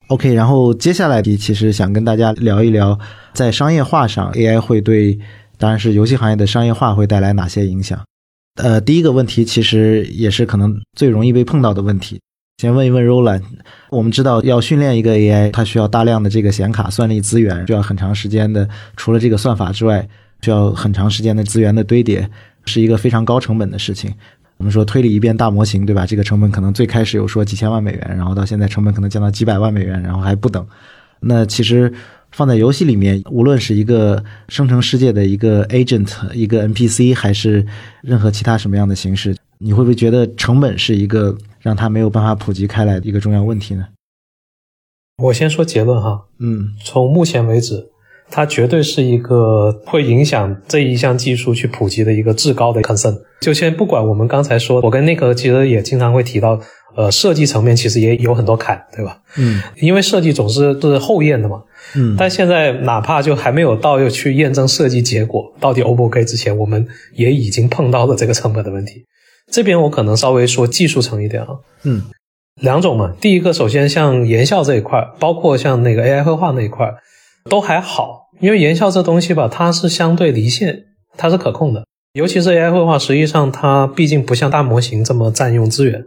[0.09, 2.99] OK，然后接下来题其实想跟大家聊一聊，
[3.35, 5.19] 在商业化上 AI 会对，
[5.59, 8.01] 当然是游戏行业的商业化会带来哪些影响。
[8.63, 12.19] 呃，第一个问题其实也是可能最容易被碰到的问题。
[12.57, 13.43] 先问一问 Roland，
[13.91, 18.67] 我们知道要训练一个 AI，它需要大量的这个显卡算力资源，需要很长时间的，
[18.97, 20.09] 除了这个算法之外。
[20.47, 22.31] 需要很长时间的资源的堆叠，
[22.67, 24.15] 是一个非常高成本的事情。
[24.59, 26.07] 我们说推理一遍大模型，对吧？
[26.07, 30.65] 这个成本可能最开始有说几千万美元，然后到现在成本可能降到几百万美元，然后还不等。
[31.19, 31.93] 那其实
[32.31, 37.67] 放在游戏里面，无论是一个生成世界的一个 agent、一个 NPC，还是
[38.03, 43.89] 任何其他什么样的形式，你会不会觉得成本是一个让它没有办法普及开来的一个重要问题呢？
[45.25, 47.89] 我先说结论哈，嗯从目前为止，
[48.31, 53.17] 它绝对是一个会影响这一项技术去普及的一个至高的 concern。
[53.41, 56.59] 就先不管我们刚才说，我跟那个其实也经常会提到，
[56.97, 59.19] 呃，设计层面其实也有很多坎，对吧？
[59.37, 61.63] 嗯因为设计总是是后验的嘛。
[61.95, 69.05] 嗯但现在哪怕就还没有到要去验证设计结果到底 O 不 OK 之前，我们也已经碰到了这个成本的问题。
[69.53, 71.49] 这边我可能稍微说技术层一点啊，
[71.85, 72.03] 嗯
[72.61, 73.15] 两种嘛。
[73.21, 76.93] 第一个，首先像言效这一块，包括像那个 AI 绘画那一块，
[77.49, 80.85] 都还好，因为言效这东西吧，它是相对离线，
[81.17, 81.85] 它是可控的。
[82.15, 86.03] 尤其是 AI 绘画，实际上它毕竟不像大模型这么占用资源。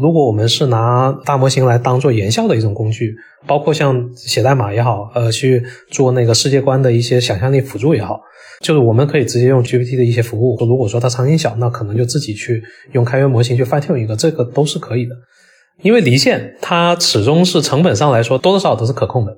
[0.00, 3.14] 如果我们是拿大模型来当做言效的一种工具，
[3.46, 8.20] 包括像写代码也好，呃，去做那个世界观的一些想象力辅助也好，
[8.60, 10.56] 就是我们可以直接用 GPT 的一些服务。
[10.66, 12.60] 如果说它场景小，那可能就自己去
[12.92, 15.14] 用开源模型去 fine tune 一个，这个都是可以的。
[15.82, 19.32] 因为离线它始终是成本上来说多多少少都是可控的。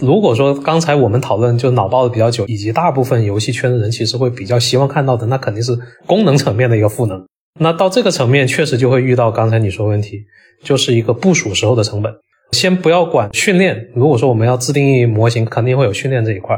[0.00, 5.76] 如果说刚才我们讨论就脑爆的比较久，以及大部分游戏圈的人其实会比较希望看到的，那肯定是
[6.06, 7.24] 功能层面的一个赋能。
[7.60, 10.20] 那到这个层面，确实就会遇到刚才你说问题，
[10.62, 12.12] 就是一个部署时候的成本。
[12.52, 16.56] 先不要管训练，如果说我们要自定义模型，肯定会有训练这一块，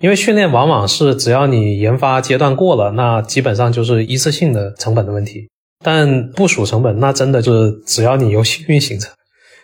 [0.00, 5.48] 因为训练往往是只要你研发阶段过了，那基本上就是一次性的成本的问题。
[5.84, 9.08] 但部署成本，那真的就是只要你游戏运行着，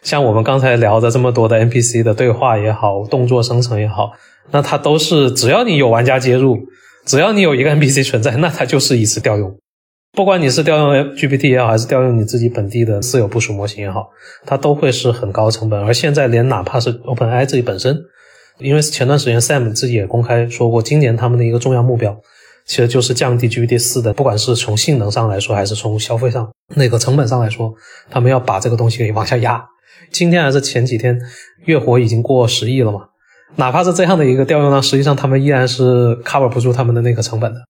[0.09, 4.11] 像我们刚才聊的这么多的 NPC 的对话也好，动作生成也好，
[4.51, 6.57] 那它都是只要你有玩家接入，
[7.05, 9.55] 只要你有一个 NPC 存在， 那它就是一次调用。
[10.17, 14.09] 不管你是调用 GPT 也好，还是调用你自己本地的私有部署模型也好，
[14.47, 15.79] 它都会是很高成本。
[15.85, 17.95] 而现在连哪怕是 OpenAI 自己本身，
[18.61, 22.19] 因为前段时间 Sam 自己也公开说过，今年他们的一个重要目标，
[22.65, 27.75] 其实就是降低 GPT 四的，不管是从性能上来说，还是从消费上那个成本上来说，
[28.09, 29.63] 他们要把这个东西给往下压。
[30.11, 31.19] 今天还是前几天，
[31.67, 33.01] 月活已经过十亿了嘛？
[33.57, 37.61] 哪怕是这样的一个调用量，实际上他们依然是 cover 不住他们的那个成本的。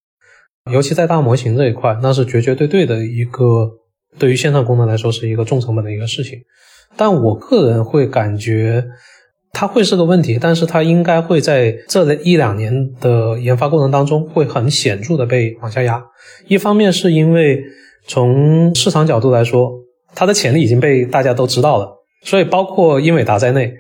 [0.73, 3.71] 尤其在大模型这一块，那是绝绝对对的一个
[4.19, 6.39] 对于线上功能来说是一个重成本的一个事情。
[6.97, 8.85] 但我个人会感觉
[9.53, 16.03] 它会是个问题，但是它应该会在这一两年的研发过程当中会很显著的被往下压。
[16.49, 17.63] 一方面是因为
[18.07, 19.71] 从市场角度来说，
[20.15, 21.89] 它的潜力已经被大家都知道了，
[22.23, 23.73] 所以包括英伟达在内，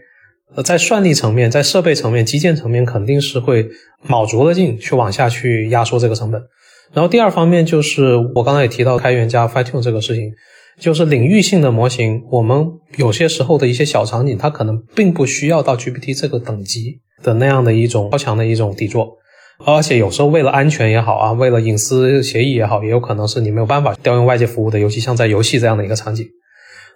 [0.55, 3.68] 呃，在算力层面、在设备层面、基建层面，肯定是会
[4.07, 6.43] 卯足了劲去往下去压缩这个成本。
[6.93, 10.32] 然后第二方面就是我刚才也提到开源加 fine tune 这个事情，
[10.80, 12.66] 就是领域性的模型，我们
[12.97, 19.07] 有些时候的一些小场景，它可能并不需要到 GPT 这个等级的那样的一种超强的一种底座，
[19.66, 26.26] 而且有时候为了安全也好啊，为了隐私协议也好，也有可能是你没有办法调用外界服务的，尤其像在游戏这样的一个场景，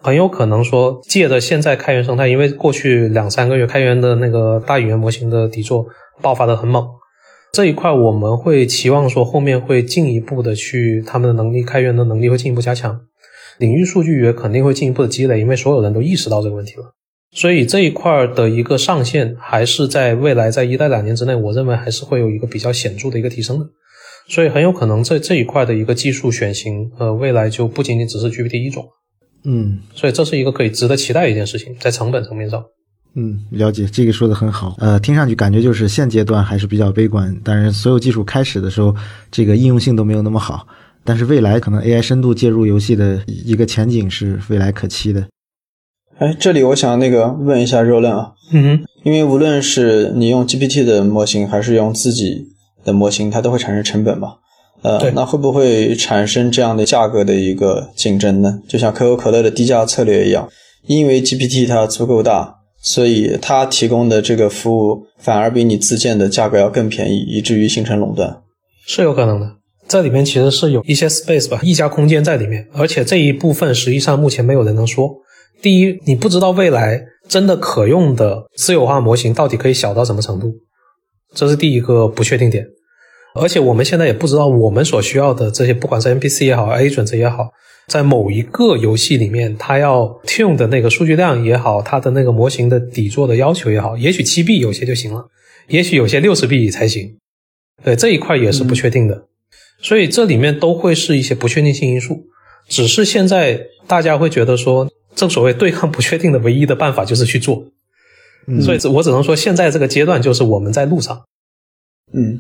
[0.03, 5.87] 很有可能说借着现在开源生态，因为过去两三个月开源的那个大语言模型的底座
[6.21, 6.85] 爆发的很猛。
[7.53, 12.99] 这一块我们会期望说后面会进一步的去他们的能力开源的能力会进一步加强，
[13.59, 16.95] 领域数据也肯定会进一步的积累，因为所有人都意识到这个问题了。
[17.35, 23.67] 所以这一块的一个上限还是在未来在一到两年之内，我认为还是会有一个比较显著的一个提升的。
[24.29, 28.85] 所以很有可能这这一块的一个技术选型，呃，未来就不仅仅只是 GPT 一种，
[29.45, 32.63] 嗯所以这是一个可以值得期待的一件事情，在成本层面上。
[33.15, 34.75] 嗯，了解，这个说的很好。
[34.79, 38.95] 呃，听上去感觉就是现阶段还是比较悲观，但是所有技术开始的时候，
[39.31, 40.67] 这个应用性都没有那么好。
[41.05, 45.27] 但是未来可能 AI 深度介入游戏的一个前景是未来可期的。
[46.19, 52.47] 哎，这里我想那个问一下 Roland 啊，嗯哼，因为无论是你用 GPT 的模型，还是用自己
[52.85, 54.37] 的模型，它都会产生成本嘛？
[54.83, 58.59] 呃对，那会不会产生这样的价格的一个竞争呢？
[58.69, 60.49] 就像可口可乐的低价策略一样，
[60.87, 62.53] 因为 GPT 它足够大，
[62.83, 68.43] 所以它提供的这个服务反而比你自建的价格要更便宜，以至于形成垄断。
[68.87, 69.49] 是有可能的。
[69.89, 75.11] 这里面其实是有一些 space 吧，溢价空间在里面，而且这一部分实际上目前没有人能说。
[75.61, 80.53] 第一，你不知道未来真的可用的私有化模型到底可以小到什么程度，
[81.35, 82.65] 这是第一个不确定点。
[83.35, 87.51] 而且我们现在也不知道我们所需要的这些，不管是 NPC 也好，agent 也好，
[87.89, 95.29] 在某一个游戏里面，它要 tune 的那个数据量也好，它的那个模型的底座的要求也好，也许七 B 有些就行了，
[95.69, 97.17] 也许有些六十 B 才行。
[97.83, 99.27] 对这一块也是不确定的，
[99.81, 102.27] 所以这里面都会是一些不确定性因素。
[102.69, 107.65] 只是现在大家会觉得说，正所谓对抗不确定的唯一的办法就是去做，
[108.61, 111.25] 所以我只能说，现在这个阶段就是我们在路上。
[112.13, 112.39] 嗯，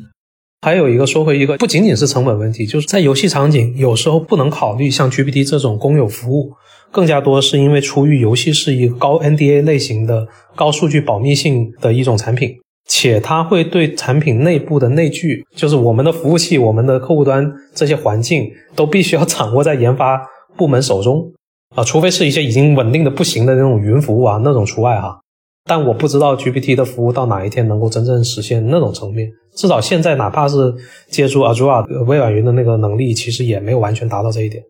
[0.64, 6.52] 还有一个说回一个，不仅仅是成本问题，就是在游戏场景有时候不能考虑像 GPT 这种公有服务，
[6.92, 12.56] 更加多是因为出于游戏是一个高 NDA 类型的高数据保密性的一种产品。
[12.88, 20.20] 且它会对产品内部的内聚，就是我们的服务器、我们的客户端这些环境，都必须要掌握在研发
[20.56, 21.32] 部门手中
[21.74, 25.18] 啊，除非是一些已经稳定的不行的那种云服务啊，那种除外哈。
[25.64, 30.74] 但我不知道 GPT 的服务到哪一天能够真正实现那种层面，至少现在哪怕是
[31.08, 34.62] 借助 Azure 微软云的那个能力，其实也没有完全达到这一点。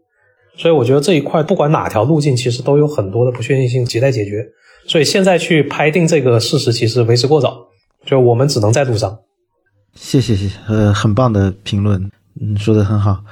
[0.57, 4.47] 所以我觉得这一块不管哪条路径，其实都有很多的不确定性亟待解决。
[4.87, 7.57] 所以现在去拍定这个事实，其实为时过早。
[8.05, 9.17] 就我们只能在路上。
[9.95, 12.11] 谢谢谢谢，呃，很棒的评论，
[12.41, 13.23] 嗯，说的很好。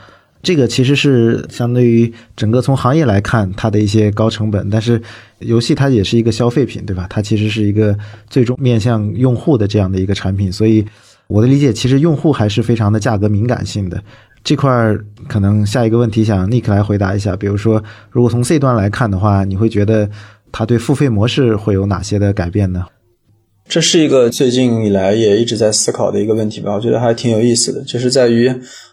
[0.42, 5.02] 这个其实是相对于整个从行业来看，它的一些高成本，但是
[5.40, 7.06] 游戏它也是一个消费品，对吧？
[7.10, 7.98] 它其实是一个
[8.28, 10.86] 最终面向用户的这样的一个产品，所以
[11.30, 14.02] 我的理解，其实用户还是非常的价格敏感性的。
[14.42, 20.10] 这块儿可能下一个问题想 Nick 来回答一下，比如说，如果从 C 端来看的话，你会觉得
[20.50, 22.84] 它对付费模式会有哪些的改变呢？
[23.68, 28.48] 这是一个最近以来也一直在思考的一个问题吧，我觉得还挺有意思的，就是在于，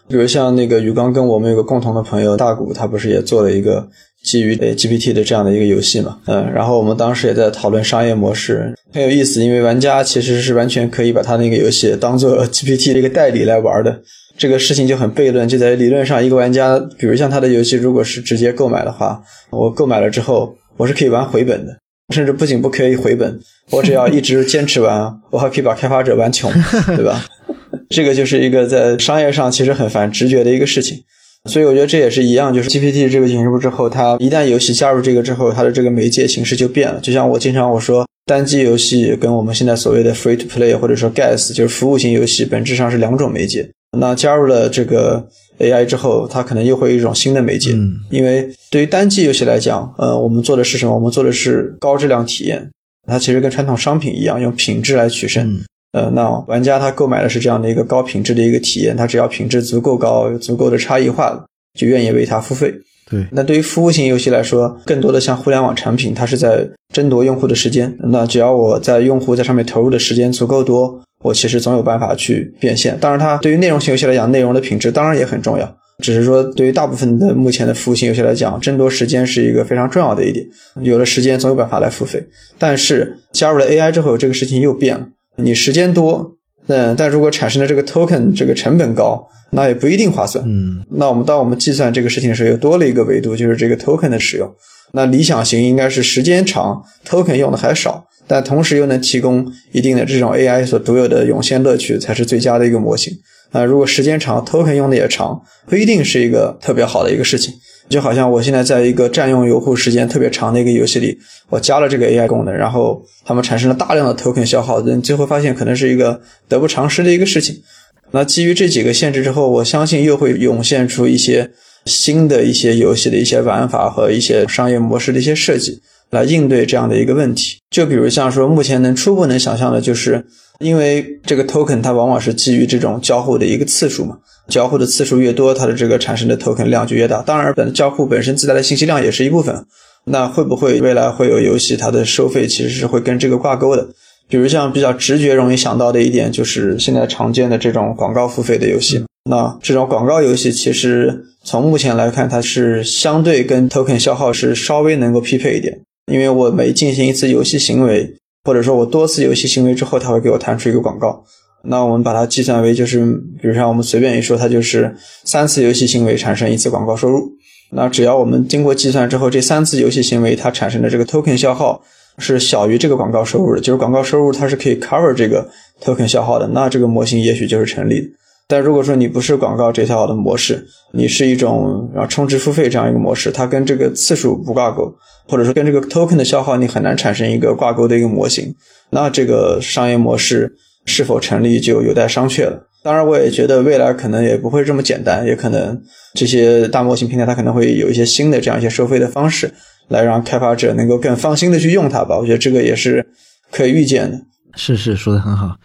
[0.06, 3.88] 比如像那个鱼缸跟我们有个共同的朋友大谷，他不是也做了一个
[4.22, 14.00] 基于 GPT 的这样的一个游戏嘛，嗯，然后我们当时也在讨论商业模式，很有意思，因为玩家其实是完全可以把他那个游戏当做 GPT 的一个代理来玩的，
[14.36, 21.78] 这个事情就很悖论，就在理论上，一个玩家，比如像他的游戏，如果是直接购买的话，我购买了之后，我是可以玩回本的。
[22.14, 23.38] 甚至不仅不可以回本，
[23.70, 26.50] 我只要一直坚持玩，我还可以把开发者玩穷，
[26.96, 27.22] 对吧？
[27.90, 30.96] 这个就是一个在商业上其实很反直觉的一个事情。
[31.44, 37.00] 所以我觉得这也是一样，就是 GPT 这个引入之后，它一旦游戏加入这个之后，它的这个媒介形式就变了。
[37.00, 43.70] 就像我经常我说，单机游戏跟我们现在所谓的 Free to Play 或者说 Gas 就是服务型游戏，本质上是两种媒介。
[43.98, 45.26] 那加入了这个
[45.58, 47.72] AI 之后，它可能又会有一种新的媒介。
[47.72, 50.94] 嗯，因为对于单机游戏来讲，呃，我们做的是什么？
[50.94, 52.68] 我们做的是高质量体验。
[53.06, 55.58] 它其实跟传统商品一样，用品质来取胜。
[55.92, 61.44] 呃，那玩家他购买的是这样的一个高品质的一个体验，他只要品质足够高、足够的差异化，
[61.78, 62.72] 就愿意为它付费。
[63.10, 63.26] 对。
[63.32, 67.96] 那对于服务型游戏来说，更多的像互联网产品，它是在争夺用户的时间。
[68.10, 71.00] 那只要我在用户在上面投入的时间足够多。
[71.24, 72.96] 我其实总有办法去变现。
[73.00, 75.76] 当然，它对于内容型游戏来讲，内容的品质当然也很重要。
[76.00, 80.46] 只是说，对于大部分的目前的服务型游戏来讲，争夺时间是一个非常重要的一点。
[80.80, 82.24] 有了时间，总有办法来付费。
[82.56, 85.08] 但是加入了 AI 之后，这个事情又变了。
[85.38, 86.32] 你时间多，
[86.66, 90.44] 嗯，但如果产生的这个 token 这个成本高，那也不一定划算。
[90.46, 94.52] 嗯，那我们当我们计算这个事情的时候，又多了一个维度，就是这个 token 的使用。
[94.92, 98.04] 那理想型应该是时间长，token 用的还少。
[98.26, 103.10] 但同时又能提供一定的这种 AI 所独有的涌现乐趣，才是最佳的一个模型。
[103.52, 107.54] 啊，如果时间长，token 用的也长，不一定是一个特别好的一个事情。
[107.88, 111.18] 就好像我现在在一个占用用户时间特别长的一个游戏里，
[111.48, 117.62] 我加了这个 AI 功能，然后他们产生了大量的 token 消耗，你最后发现可能是一个得不偿失的一个事情。
[118.10, 121.50] 那基于这几个限制之后，我相信又会涌现出一些
[121.84, 125.80] 新的一些游戏的一些玩法和一些商业模式的一些设计。
[126.10, 130.24] 来应对这样的一个问题，就比如像说，目前能初步能想象的，就是
[130.58, 134.16] 因为这个 token 它往往是基于这种交互的一个次数嘛，
[134.48, 137.22] 交互的次数越多，它的这个产生的 token 量就越大。
[137.22, 139.64] 当然，本交互本身自带的信息量也是一部分。
[140.04, 143.88] 那会不会未来会有游戏它的收费其实是会跟这个挂钩的？
[144.26, 149.04] 比如像比较直觉容易想到的一点，就是现在常见的这种广告付费的游戏。
[149.28, 155.78] 那这种广告游戏其实从目前来看，它是相对跟 token 消耗是稍微能够匹配一点。
[156.10, 161.22] 因为我每进行一次游戏行为，或者说我多次游戏行为之后，它会给我弹出一个广告。
[161.64, 163.04] 那我们把它计算为就是，
[163.40, 164.94] 比如像我们随便一说，它就是
[165.24, 167.32] 三次游戏行为产生一次广告收入。
[167.72, 171.82] 那只要我们经过计算之后，这三次游戏行为它产生的这个 token 消耗
[172.16, 175.46] 是小于这个广告收入的，就是广告收入它是可以 cover 这个
[175.82, 178.06] token 消耗的，那这个模型也许就是成立的。
[178.46, 184.90] 但如果说你不是广告这套的模式，你是一种然后充值付费这样一个模式，它跟这个次数不挂钩，
[185.28, 188.54] 或者说跟这个 token 的消耗，你很难产生一个挂钩的一个模型。
[188.88, 190.50] 那这个商业模式
[190.88, 192.66] 是否成立就有待商榷了。
[192.82, 195.80] 当然，我也觉得未来可能也不会这么简单，也可能
[196.14, 199.52] 这些大模型平台它可能会有一些新的这样一些收费的方式，
[199.88, 202.16] 来让开发者能够更放心的去用它吧。
[202.16, 203.06] 我觉得这个也是
[203.50, 204.18] 可以预见的。
[204.56, 205.56] 是是，说的很好。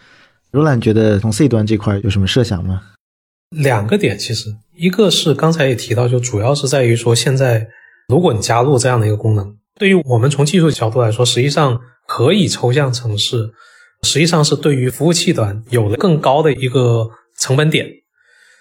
[0.50, 2.82] 罗兰觉得从 C 端这块有什么设想吗？
[3.50, 7.66] 两个点，其实一个是刚才也提到，就主要是在于说，现在
[8.08, 13.50] 如果你加入这样的一个功能，对于我们从技术角度来说，实际上可以抽象程式，
[14.04, 17.88] 实际上是对于服务器端有了更高的一个成本点。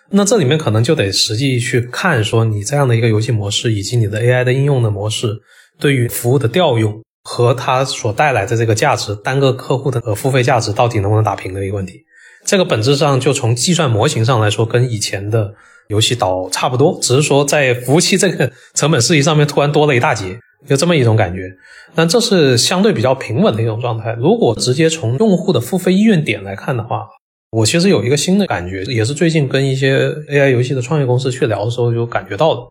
[0.10, 5.40] 那这里面可能就得实际去看，说你这样的一个游戏模式以及你的 AI 的应用的模式，
[5.80, 12.04] 对于服务的调用和它所带来的这个价值，单个客户的付费价值到底能不能打平的一个问题。
[12.46, 15.54] 这个本质上就从计算模型上来说，跟以前的
[15.88, 20.38] 游戏岛差不多，只是说在服务器这个成本事宜上面突然多了一大截，
[20.68, 21.52] 就这么一种感觉。
[21.96, 24.16] 但这是相对比较平稳的一种状态。
[24.20, 27.08] 如果直接从用户的付费意愿点来看的话，
[27.52, 32.62] 我其实有一个新的感觉，也是最近跟一些 AI 游戏的创业公司去聊的时候就感觉到的，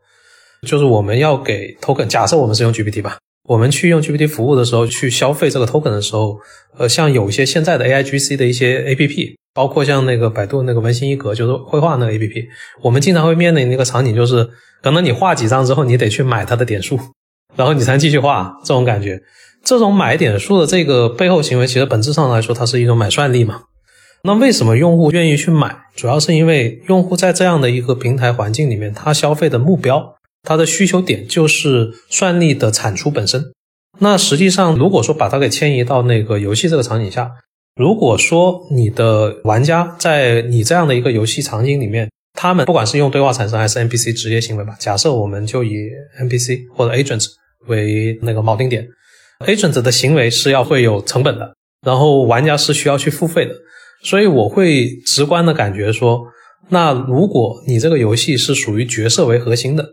[0.66, 3.18] 就是我们要给 token，假设我们是用 GPT 吧，
[3.48, 6.36] 我们去用 GPT 服务的时候，去消费这个 token 的时候，
[6.78, 9.34] 呃，像有一些现在的 AIGC 的一些 APP。
[9.54, 12.48] 包括像那个百度那个文心一格，就是绘画那个 A P P，
[12.80, 14.48] 我们经常会面临那个场景，就是
[14.82, 16.98] 可能你画几张之后，你得去买它的点数，
[17.56, 18.52] 然后你才继续画。
[18.64, 19.20] 这种感觉，
[19.64, 23.62] 这种买点数的这个背后行为，其实本质上来说，它是一种买算力嘛。
[24.24, 25.76] 那为什么用户愿意去买？
[25.96, 33.52] 主要是因为用户在这样的一个平台环境里面，他消费的目标，他的需求点就是算力的产出本身。
[33.98, 37.30] 那实际上，如果说把它给迁移到那个游戏这个场景下，
[37.74, 45.88] 如果说你的玩家在你这样的一个游戏场景里面，他们不管是用对话产生还是 NPC 直接行为吧，假设我们就以
[46.20, 47.26] NPC 或者 agents
[47.66, 48.86] 为那个锚定点
[49.40, 51.54] ，Agent 的行为是要会有成本的，
[51.86, 53.54] 然后玩家是需要去付费的，
[54.02, 56.22] 所以我会直观的感觉说，
[56.68, 59.86] 那如果你这个游戏是属于角色为核心的，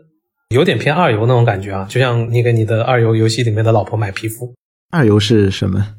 [0.50, 4.54] 有点偏二游那种感觉啊，就像你给你的二游游戏里面的老婆买皮肤，
[4.90, 5.94] 二游是什么？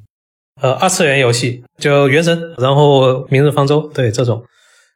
[0.61, 4.43] 呃，二次元游戏就原神，然后明日方舟，对这种，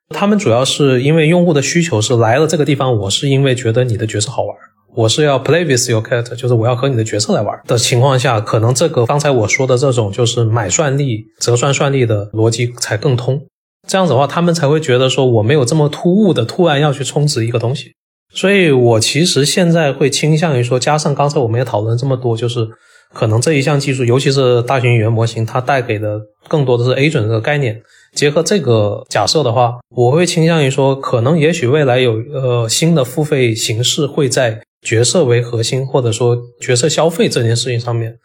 [0.09, 4.55] 他们主要是因为用户的需求是来了这个地方，我是因为觉得你的角色好玩，
[4.95, 13.41] 我是要 play with your character，就是我要和你的角色来玩的情况下，可能这个刚才我说的这种就是买算力、折算算力的逻辑才更通。
[13.87, 17.91] 这样子的话，他们才会觉得说我没有这么突兀的突然要去充值一个东西。
[18.33, 22.67] 所以我其实现在会倾向于说，加上刚才我们也讨论这么多，就是。
[23.13, 26.19] 可能这一项技术，尤其是大型语言模型，它带给的
[26.49, 27.79] 更多的是 agent 这个概念。
[28.13, 38.17] 结合这个假设的话，我会倾向于说，可能也许未来有呃新的付费形式会在角色为核心，或者说角色消费这件事情上面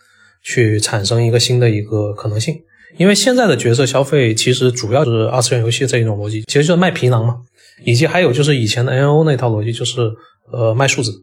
[0.42, 2.54] 去产生一个新的一个可能性。
[2.96, 7.36] 因为现在的角色消费其实主要就是二次元游戏这一种逻辑，其实就是卖皮囊嘛，
[7.84, 10.12] 以及还有就是以前的 N O 那套逻辑，就是
[10.52, 11.22] 呃卖数字。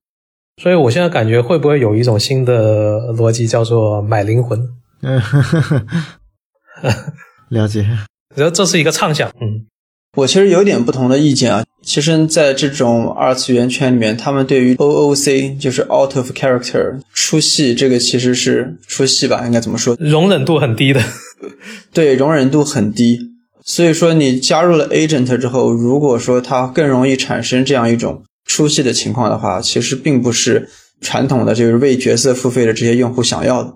[0.62, 4.60] 所以，我现在感觉会不会有一种新的逻辑，叫做买灵魂？
[5.04, 5.22] 嗯，
[7.50, 7.82] 了解。
[8.36, 9.30] 然后这是一个畅想。
[9.40, 9.68] 嗯，
[10.18, 11.63] 我其实有点不同的意见啊。
[11.84, 19.43] 其实，在这种二次元圈里面，他们对于 OOC 就是 out of character 出戏，这个其实是出戏吧？
[19.45, 19.95] 应该怎么说？
[19.99, 21.01] 容忍度很低的。
[21.93, 23.20] 对，容忍度很低。
[23.63, 28.24] 所以说，你加入了 agent 之后，如果说它更容易产生这样一种。
[28.49, 30.70] 出戏的情况的话，其实并不是
[31.01, 33.74] 传统的就是为角色付费的这些用户想要的，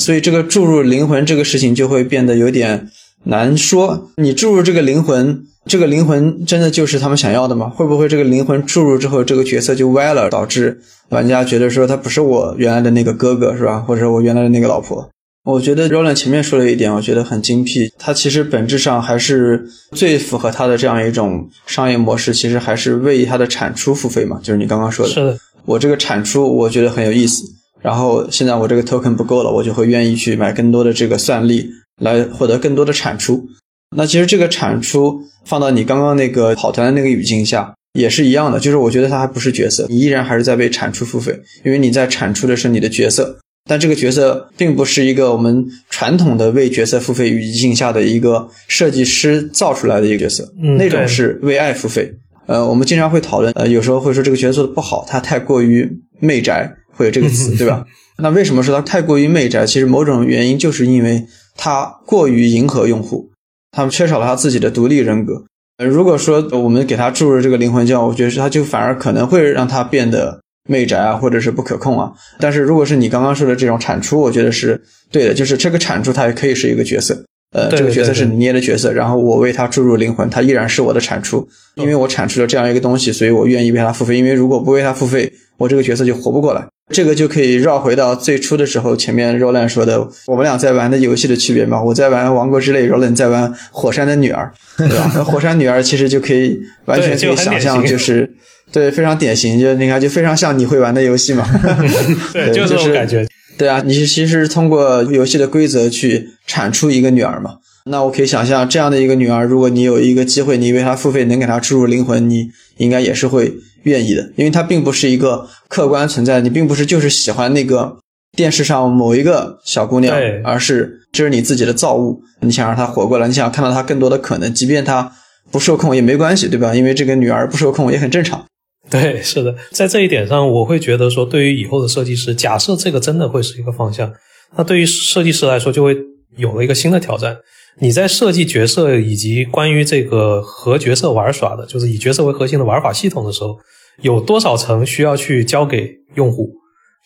[0.00, 2.90] 所以这个注入灵魂这个事情就会变得有点
[3.24, 4.10] 难说。
[4.16, 7.68] 你注入这个灵魂，这个灵魂真的就是他们想要的吗？
[7.68, 13.80] 会不会这个灵魂注入之后，这个角色就歪了，导致玩家觉得说他不是我原来的那个哥哥，是吧？
[13.80, 15.08] 或者我原来的那个老婆？
[15.44, 17.90] 我觉得 Roland 前面说了一点，我觉得很精辟。
[17.98, 24.38] 他其实本质上还是最符合他的这样一种商业模式，其实还是为他的产出付费嘛。
[24.42, 25.38] 就是你刚刚说的，是的。
[25.64, 27.42] 我这个产出我觉得很有意思，
[27.80, 33.48] 然后现在我这个 token 不够了，我就会愿意去买更多的这个算力来获得更多的产出。
[33.96, 43.38] 那其实这个产出放到你刚刚那个跑团的那个语境下也是一样的，就是我觉得它还不是角色，你依然还是在为产出付费，因为你在产出的是你的角色。
[43.70, 52.10] 但这个角色并不是一个我们传统的为角色付费语境下的一个设计师造出来的一个角色，那种是为爱付费。
[52.46, 55.86] 呃，我们经常会讨论，呃，有时候会说这个角色做的不好，他太过于
[56.18, 57.84] 媚宅，会有这个词， 对吧？
[58.16, 59.66] 那为什么说它太过于媚宅？
[59.66, 61.22] 其实某种原因就是因为
[61.58, 63.28] 它过于迎合用户，
[63.72, 65.44] 他们缺少了他自己的独立人格。
[65.76, 70.40] 呃，如果说我们给他注入这个灵魂教，我觉得他就反而可能会让他变得。
[70.70, 74.78] 媚宅啊，或者是不可控啊，但是如果是你刚刚说的这种产出，我觉得是
[75.10, 86.66] 对的，就是这个产出它也可以是一个角色，呃，这个角色是你捏的角色，然后我为他注入灵魂，它依然是我的产出，因为我产出了这样一个东西，所以我愿意为他付费，因为如果不为他付费，我这个角色就活不过来。
[86.90, 94.50] 这个就可以绕回到最初的时候，前面 Roland 说的，我们俩在玩的游戏的区别嘛，我在玩《王国之泪》，Roland 在玩《火山的女儿》，
[94.88, 95.08] 对吧？
[95.22, 98.30] 火山女儿其实就可以完全可以想象，就是。
[98.70, 101.42] 对，非常典型，就你看，就非常像你会玩的游戏嘛。
[102.34, 103.26] 对，就是这种感觉。
[103.56, 107.56] 对啊，你其实通过游戏的规则去产出一个女儿嘛。
[107.86, 113.54] 那我可以想象，这样的一个女儿，如果你有一个机会，你为她付费，能给她注入灵魂，你应该也是会
[113.88, 117.96] 愿意的，因为她并不是一个客观存在，你并不是就是喜欢那个
[118.36, 125.10] 电视上某一个小姑娘，而是这是你自己的造物，你想让她活过来，你想看到她更多的可能，即便她
[125.50, 126.74] 不受控也没关系，对吧？
[126.74, 128.44] 因为这个女儿不受控也很正常。
[128.90, 134.10] 对，是的，在这一点上，我会觉得说，对于以后的设计师，假设这个真的会是一个方向，
[134.56, 135.96] 那对于设计师来说，就会
[136.36, 137.36] 有了一个新的挑战。
[137.80, 143.56] 你在设计角色以及关于这个和角色玩耍的，就是以角色为核心的玩法系统的时候，
[144.02, 146.50] 有多少层需要去交给用户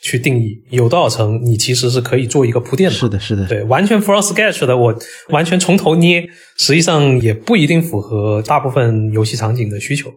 [0.02, 0.56] 去定义？
[0.70, 2.96] 有多少层你其实是可以做一个铺垫的？
[2.96, 4.94] 是的，是的，对，完全 from sketch 的，我
[5.28, 6.26] 完全从头捏，
[6.58, 10.10] 实际上也不一定符合大部分游戏场景的需求。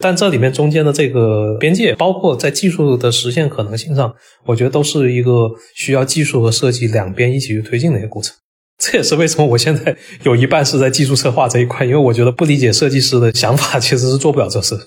[0.00, 4.14] 但这里面中间的这个边界，包括在技术的实现可能性上，
[4.46, 8.34] 我觉得都是一个需要技术和设计两边一起去推进的一个过程。
[8.78, 14.78] 这也是为什么我现在有一半是在技术策划这一块，因为我觉得不理解设计师的想法，其实是做不了这事。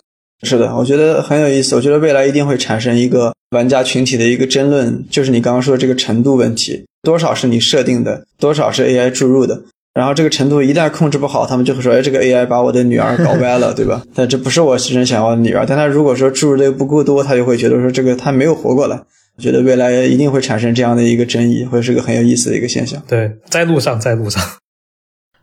[0.44, 1.76] 是的，我觉得很有意思。
[1.76, 9.62] 我觉得未来一定会产生一个玩家群体的一个争论，就是你刚刚说的这个程度问题：多少是你设定的，多少是 AI 注入的。
[9.94, 15.66] 然后这个程度一旦控制不好，他们就会说：“哎，这个 AI 把我的女儿搞歪了， 对吧？”但这不是我真正想要的女儿。
[15.68, 18.96] 但他如果说注入的不够多，他就会觉得说这个他没有活过来。
[19.38, 23.02] 我觉得未来一定会产生这样的一个争议，会是个很有意思的一个现象。
[23.08, 24.42] 对，在路上，在路上。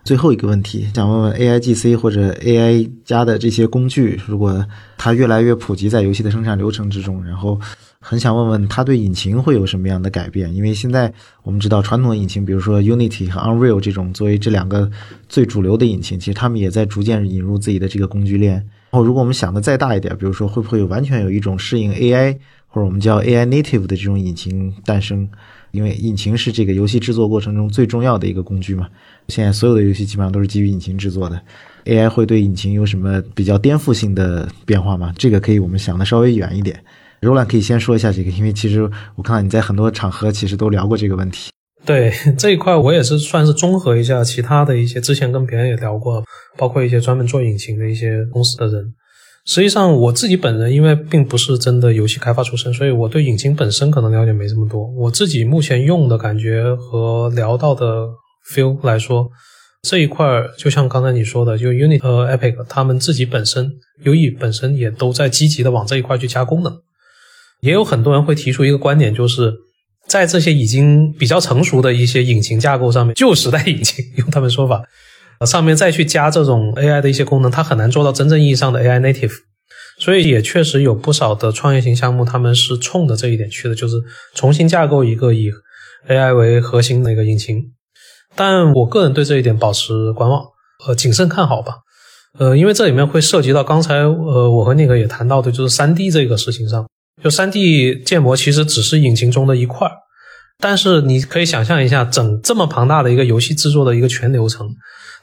[0.04, 4.64] 最后一个问题，想问问 AIGC 或者 AI 加的这些工具，如果
[4.96, 7.60] 它越来越普及在游戏的生产流程之中，然后
[8.00, 10.54] 很想问问它对引擎会有什么样的改变？
[10.54, 14.90] 因为现在我们知道传统的引擎，比如说 Unity 和 Unreal 这种作为这两个
[15.28, 18.54] 最主流的引擎，其实他们也在逐渐引入自己的这个工具链。
[18.54, 22.34] 然后如果我们想的再大一点，比如说会不会完全有一种适应 AI
[22.68, 25.28] 或者我们叫 AI native 的这种引擎诞生？
[25.70, 28.88] 因为引擎是这个游戏制作过程中最重要的一个工具嘛。
[29.28, 31.38] 现在所有的游戏基本上都是基于引擎制作的
[31.84, 35.12] ，AI 会对引擎有什么比较颠覆性的变化吗？
[35.18, 36.82] 这个可以我们想的稍微远一点。
[37.20, 38.82] 柔兰可以先说一下这个，因为其实
[39.16, 41.50] 我看到你在很多场合其实都聊过这个问题。
[41.84, 46.24] 对这一块，我也是算是综合一下其他的一些之前跟别人也聊过，
[46.56, 48.94] 包括一些专门做引擎的一些公司的人。
[49.44, 54.86] 实际上我自己本人因为并不是真的游戏开发出身，所以我对引擎本身可能了解没这么多。
[54.92, 57.84] 我自己目前用的感觉和聊到的。
[58.48, 59.28] Feel 来说，
[59.82, 63.70] 这一块儿就像刚才你说的，就 Unity 和 Epic 他们自己本身
[64.04, 66.72] ，UE 本身也都在积极的往这一块去加功能。
[67.60, 69.52] 也有很多人会提出一个观点，就是
[70.06, 74.82] 在这些已经比较成熟的一些引擎架构上面，旧时代引擎用他们说法，
[75.46, 79.32] 上面再去加这种 AI 的一些功能，它很难做到真正意义上的 AI native。
[80.00, 83.96] 所以也确实有不少的创业型项目，他们是冲着这一点去的，就是
[84.34, 85.50] 重新架构一个以
[86.08, 87.64] AI 为核心的一个引擎。
[88.38, 90.40] 但我个人对这一点保持观望，
[90.86, 91.78] 呃，谨慎看好吧，
[92.38, 96.86] 呃，因为这里面会涉及到刚才呃我和那个也谈到的，就是三 D 这个事情上，
[97.20, 99.92] 就三 D 建模其实只是引擎中的一块儿，
[100.60, 104.68] 但是你可以想象一下，整这么庞大的一个游戏制作的一个全流程，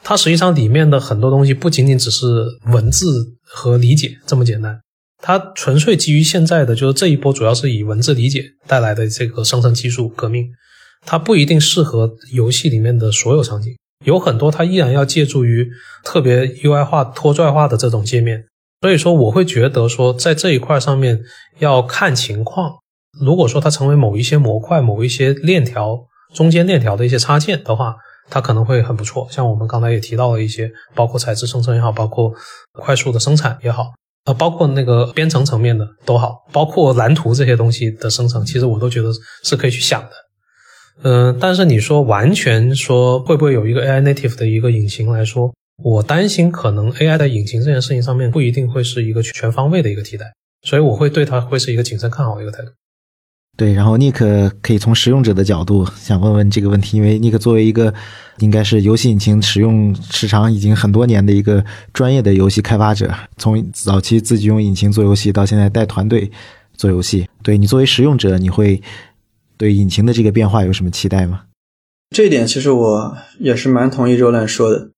[0.04, 4.78] 它实际上里面的很多东西不仅仅只是文字和理解这么简单，
[5.22, 10.44] 它纯粹基于现在的就是这一波主要是以文字理解带来的这个生成技术革命。
[11.06, 15.66] 它不一定适合游戏里面的所有场景，有很多它依然要借助于
[16.04, 18.44] 特别 UI 化、拖拽化的这种界面。
[18.82, 21.18] 所以说，我会觉得说，在这一块上面
[21.60, 22.74] 要看情况。
[23.18, 25.98] 如果说它成为某一些模块、某一些链条
[26.34, 27.96] 中间链条的一些插件的话，
[28.28, 29.26] 它可能会很不错。
[29.30, 32.30] 像我们刚才也提到了一些，包括材质生成也好，包括
[32.72, 33.92] 快速的生产也好，
[34.26, 39.10] 呃，包括那个编程层面的都好，包括蓝图这些东西的生成，其实我都觉得
[39.42, 40.10] 是可以去想的。
[41.02, 45.52] 嗯，但是你说完全说会不会有一个 AI native 的一个引擎来说，
[45.82, 50.32] 我担心可能 AI 的引擎这件事情上面不一定会是一个全方位的一个替代，
[50.62, 52.70] 所以我会对它会是一个谨慎看好的一个态度。
[53.58, 57.92] 对，然后 Nick 可以从使用者的角度想问问这个问题，因为 Nick 作为一个
[58.38, 66.30] 应该是游戏引擎使用时长已经很多年的一个专业的游戏开发者，从早期自己用引擎做游戏到现在带团队
[66.74, 68.80] 做游戏，对你作为使用者你会。
[69.56, 71.42] 对引擎的这个变化有什么期待吗？
[72.14, 74.90] 这一点其实我也是蛮同意周兰说的。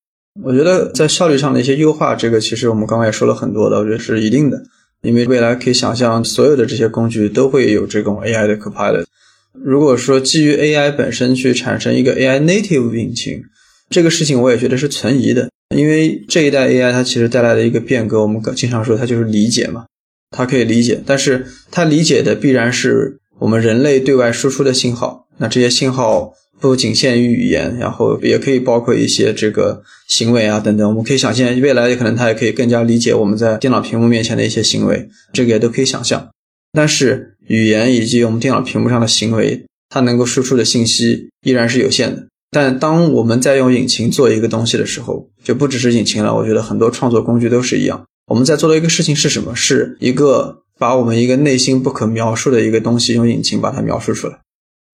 [0.44, 4.62] 我觉得在效率上的一些优化，这个其实我们刚刚也说了很多的，我觉得是一定的。
[5.02, 9.04] 因为未来可以想象，所有的这些工具都会有这种 AI 的 Copilot。
[9.52, 13.42] 如果说基于 AI 本身去产生一个 AI native 引擎，
[13.88, 15.48] 这个事情我也觉得是存疑的。
[15.74, 19.86] 因为这一代 AI 它其实带来的一个变革，我们经常说它就是理解嘛。
[20.30, 25.26] 它可以理解，但是它理解的必然是我们人类对外输出的信号。
[25.38, 30.88] 那这些信号不仅限于语言，然后也可以包括一些这个行为啊等等。
[30.88, 36.28] 我们可以想象，未来可能它也可以更加理解我们在电脑屏幕面前的一些行为，这个也都可以想象。
[36.72, 42.26] 但是语言以及我们电脑屏幕上的行为，它能够输出的信息依然是有限的。
[42.50, 46.34] 但当我们在用引擎做一个东西的时候，就不只是引擎了。
[46.34, 48.04] 我觉得很多创作工具都是一样。
[48.26, 49.54] 我们在做的一个事情是什么？
[49.54, 54.38] 是一个把我们一个内心不可描述的一个东西用引擎把它描述出来，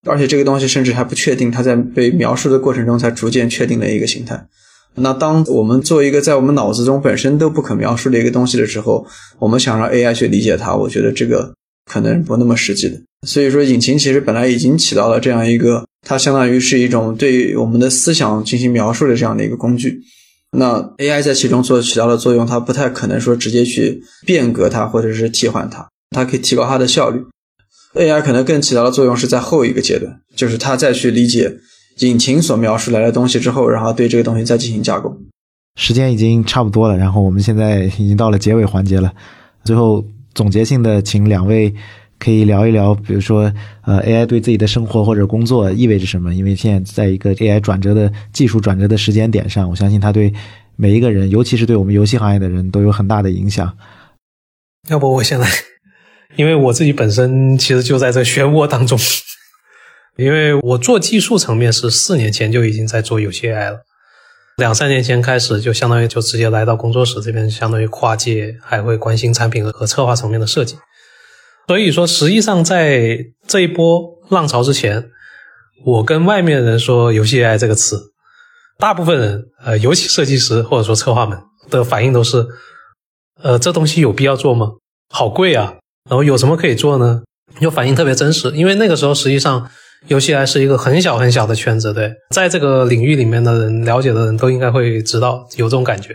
[0.07, 4.47] 而且这个东西甚至还不确定，它在被描述的过程中才逐渐确定的一个形态。
[4.97, 9.07] 那当我们做一个在我们脑子中本身都不可描述的一个东西的时候，
[9.39, 11.53] 我们想让 AI 去理解它，我觉得这个
[11.91, 13.01] 可能不那么实际的。
[13.27, 20.01] 所以说，引擎其实本来已经起到了这样一个，它相当于是一种对我们的思想进行描述的这样的一个工具。
[20.55, 27.21] 那 AI 在其中做起到的作用，它不太可能说直接去变革它或者是替换它，它可以提高它的效率。
[27.95, 31.57] AI 可能更起到的作用是在后一个阶段，就是它再去理解
[31.99, 35.17] 引擎所描述来的东西之后，然后对这个东西再进行架构。
[35.77, 39.13] 时间已经差不多了，然后我们现在已经到了结尾环节了。
[39.65, 40.05] 最后
[40.35, 41.75] 总结性的，请两位
[42.25, 43.53] 可以聊一聊，比如说
[43.83, 46.33] 呃，AI 对自己的生活或者工作意味着什么？
[46.35, 50.33] 因为现在在一个 AI 转折的技术转折的时间点上，我相信它对
[50.77, 53.77] 每一个人，尤其是对我们游戏行业的人都有很大的影响。
[54.89, 55.47] 要不我先来，
[56.37, 58.99] 因为我自己本身其实就在这漩涡当中，
[60.17, 63.81] 因为我做技术层面是四年前就已经在做游戏 AI 了。
[64.57, 70.77] 两三年前开始，就相当于就直接来到工作室这边，相当于跨界，还会关心产品和和策划层面的设计。
[71.67, 75.11] 所以说，实际上在这一波浪潮之前，
[75.85, 78.13] 我跟外面人说“游戏 AI” 这个词，
[78.79, 81.39] 大部分人，呃，尤其设计师或者说策划们
[81.71, 82.47] 的反应都是：
[83.43, 84.73] 呃，这东西有必要做吗？
[85.11, 85.75] 好贵啊！
[86.09, 87.23] 然后有什么可以做呢？
[87.61, 89.71] 就反应特别真实，因为那个时候实际上。
[90.09, 96.15] 游戏还是一个很小很小的圈子，对，在这个领域里面的人了解的人都应该会知道有这种感觉，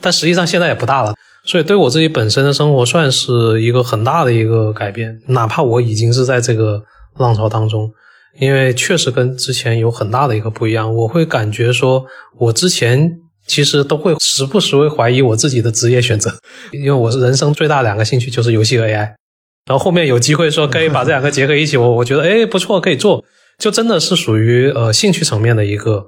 [0.00, 1.14] 但实际上现在也不大了，
[1.48, 6.82] 所以对我自己本身的生活算是一个很大的一个改变，哪怕我已经是在这个
[7.16, 7.90] 浪潮当中，
[8.38, 12.04] 因为确实跟之前有很大的一个不一样，我会感觉说，
[12.38, 13.10] 我之前
[13.46, 16.30] 其实都会时不时会怀疑我自己的职业选择，
[16.70, 19.14] 因为我是人生最大两个兴趣就是游戏和 AI。
[19.64, 23.24] 然后后面有机会说可以把这两个结合一起，我我觉得哎不错，可以做，
[23.58, 26.04] 就真的是属于呃兴趣层面的一个，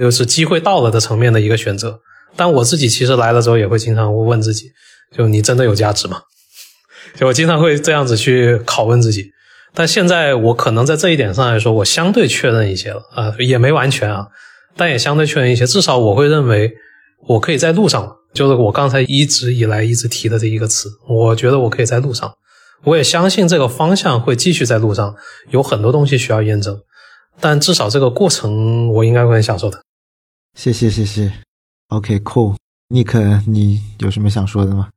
[0.00, 2.00] 又是机会到了的层面的一个选择。
[2.36, 4.70] 但我自己其实来了之后也会经常会问自己，
[5.16, 6.22] 就你真的有价值吗？
[7.16, 9.32] 就我经常会这样子去拷问自己。
[9.72, 14.26] 但现在我可能在这一点上来说，我相对确认一些了啊，也没完全啊，
[14.76, 15.66] 但也相对确认一些。
[15.66, 16.72] 至少我会认为
[17.28, 22.32] 我可以在路上了，就是我刚才一直以来一直提的这一个词，我觉得我可以在路上。
[22.82, 25.14] 我也相信这个方向会继续在路上，
[25.50, 26.80] 有很多东西需要验证，
[27.38, 29.80] 但至少这个过程我应该会很享受的。
[30.56, 31.30] 谢谢谢谢
[31.90, 34.88] ，OK，Cool，Nick，你有什么想说的吗？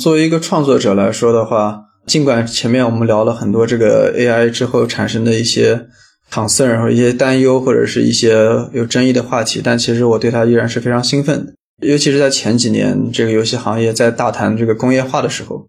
[0.00, 5.86] 作为一个创作者来说的话，尽管前面我们聊了很多这个 AI 之后产生的一些
[6.30, 8.34] concern 或一些担忧或者是一些
[8.72, 11.54] 有争议的话题，但其实我对它依然是非常兴奋的，
[11.86, 15.66] 尤其是在前几年这个游戏行业在大谈这个工业化的时候。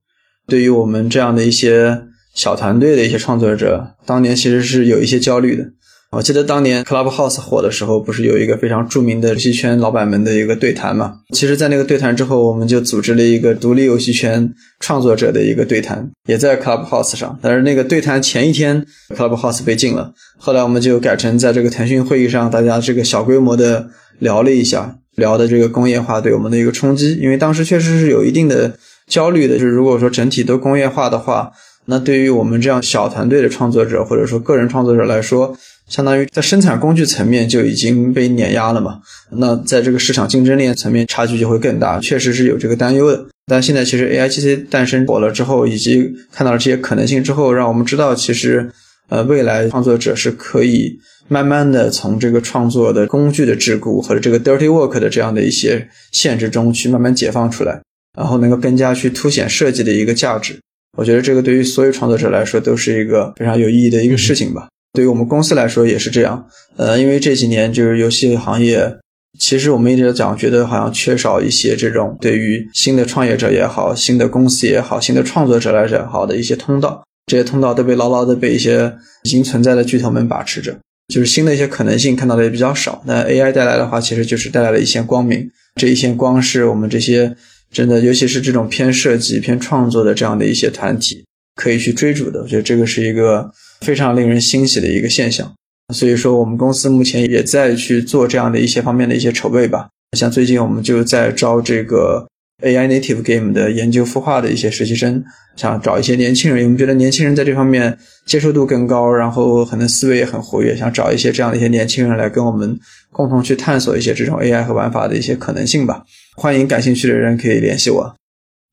[0.47, 2.03] 对于我们这样的一些
[2.35, 5.63] 小团队的一些创作者，当年其实是有一些焦虑的。
[6.11, 11.15] 我记得当年 Clubhouse 火的时候，不是有一个非常著名的游戏圈老板们的一个对谈嘛？
[11.33, 17.37] 其实，在那个对谈之后，我们就组织了一个独立游戏圈创作者的一个对谈，也在 Clubhouse 上。
[17.41, 20.13] 但是那个对谈前一天，Clubhouse 被禁了。
[20.37, 28.77] 后来我们就改成在这个腾讯会议上，大家这个小规模的聊了一下，聊的这个工业化对我们的一个冲击，因为当时确实是有一定的。
[29.07, 31.51] 焦虑的就是，如果说整体都工业化的话，
[31.87, 35.55] 那对于我们这样小团队的创作者或者说个人创作者来说，
[35.87, 38.99] 相当于在生产工具层面就已经被碾压了嘛。
[39.37, 43.25] 那在这个市场竞争链层面，差距就会更大，确实是有这个担忧的。
[43.45, 48.71] 但现在其实 A I G C 诞生火了之后，以及看到了这些可能性之后，让我们知道，其实
[49.09, 50.97] 呃未来创作者是可以
[51.27, 57.79] 慢慢的从这个创作的工具的桎梏或者这个 dirty work 的这样的一些限制中去慢慢解放出来。
[58.17, 60.57] 然后能够更加去凸显设计的一个价值，
[60.95, 64.67] 我觉得这个对于所有创作者来说都是一个非常有意义的一个事情吧。
[64.93, 66.47] 对于我们公司来说也是这样。
[66.77, 68.97] 呃，因为这几年就是游戏行业，
[69.37, 77.03] 其实我们一直讲，觉得好像缺少一些这种对于新的创业者也好、新的公司也好、新的创作者来讲好的一些通道。
[77.25, 78.93] 这些通道都被牢牢的被一些
[79.23, 80.77] 已经存在的巨头们把持着，
[81.13, 83.03] 就是新的一些可能性看到的也比较少。
[83.05, 85.49] 那 AI 带来的话，其实就是带来了一线光明。
[85.75, 87.35] 这一线光是我们这些。
[87.75, 91.25] 真的，尤其是这种偏设计、偏创作的这样的一些团体，
[91.55, 92.41] 可以去追逐的。
[92.41, 95.53] 我觉得这个是一个非常令人欣喜的一个现象。
[95.93, 99.89] 所以说，我们公司目前也在去做这样的一些方面的一些筹备吧。
[100.17, 102.25] 像最近我们就在招这个
[102.63, 105.23] AI native game 的研究孵化的一些实习生，
[105.57, 112.79] 想找一些年轻人，我们觉得年轻人在这方面接受度更高，然后可能思维也很活跃，想找一些这样的一些年轻人来跟我们
[113.11, 116.03] 共同去探索一些这种 AI 和玩法的一些可能性吧。
[116.35, 118.15] 欢迎感兴趣的人可以联系我。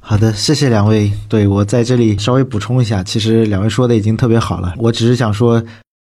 [0.00, 1.10] 好的，谢谢两位。
[1.28, 5.62] 对我在这里稍微补充一下，其实两位说的已经特别好了，我只是想说。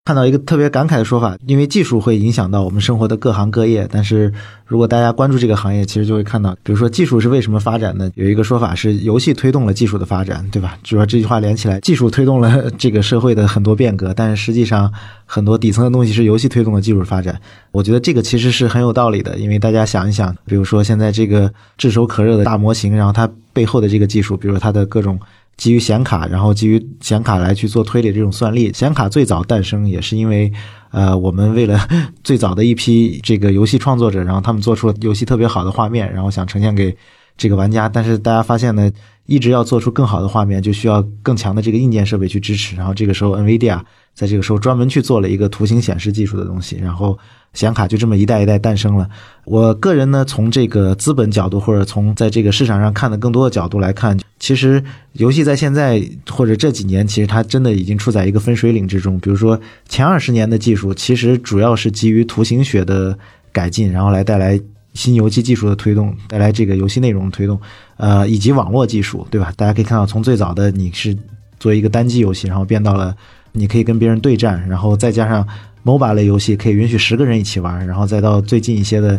[0.08, 3.86] 看到一个特别感慨的说法，因为技术会影响到我们生活的各行各业。
[3.92, 4.32] 但是
[4.66, 8.10] 如果大家关注这个行业，其实就会看到，比如说技术是为什么发展呢？
[8.16, 10.78] 有一个说法是游戏推动了技术的发展，对吧？
[10.82, 14.90] 主要这句话连起来，技术推动了这个社会的很多变革，但是实际上
[15.26, 17.38] 很多底层的东西是游戏推动了技术发展。
[17.74, 25.20] 我觉得这个其实是很有道理的，因为大家想一想，比如说现在这个炙手可热的大模型，然后它背后的这个技术，比如它的各种。
[25.58, 28.72] 基于显卡，然后基于显卡来去做推理这种算力。
[28.74, 30.52] 显卡最早诞生也是因为，
[30.92, 31.80] 呃，我们为了
[32.24, 36.96] 最早的一批这个游戏创作者，然后他们做出了游戏特别好的画面，然后想呈现给
[37.36, 37.90] 这个玩家。
[37.90, 38.92] 但是大家发现呢，
[39.26, 42.76] 一直要做出更好的画面，就需要更强的这个硬件设备去支持。
[42.76, 43.82] 然后这个时候，NVIDIA
[44.14, 47.18] 在这个时候专门去做了一个图形显示技术的东西，然后。
[47.54, 49.10] 显卡就这么一代一代诞生了。
[49.46, 54.84] 我个人呢，从这个资本角度，或者从在这个市场上看的更多的角度来看，其实
[55.14, 59.20] 游戏在现在或者这几年，其实它真的已经处在一个分水岭之中。
[59.20, 59.60] 比如说
[59.90, 63.18] 前二十年的技术，其实主要是基于图形学的
[63.52, 64.60] 改进，然后来带来
[64.94, 67.60] 新游戏技术的推动，带来这个游戏内容的推动，
[67.98, 69.52] 呃，以及网络技术，对吧？
[69.56, 71.18] 大家可以看到，从最早的你是
[71.60, 73.16] 做一个单机游戏，然后变到了
[73.52, 75.48] 你可以跟别人对战，然后再加上。
[75.86, 79.18] MOBA 类游戏可以允许十个人一起玩，然后再到最近一些的，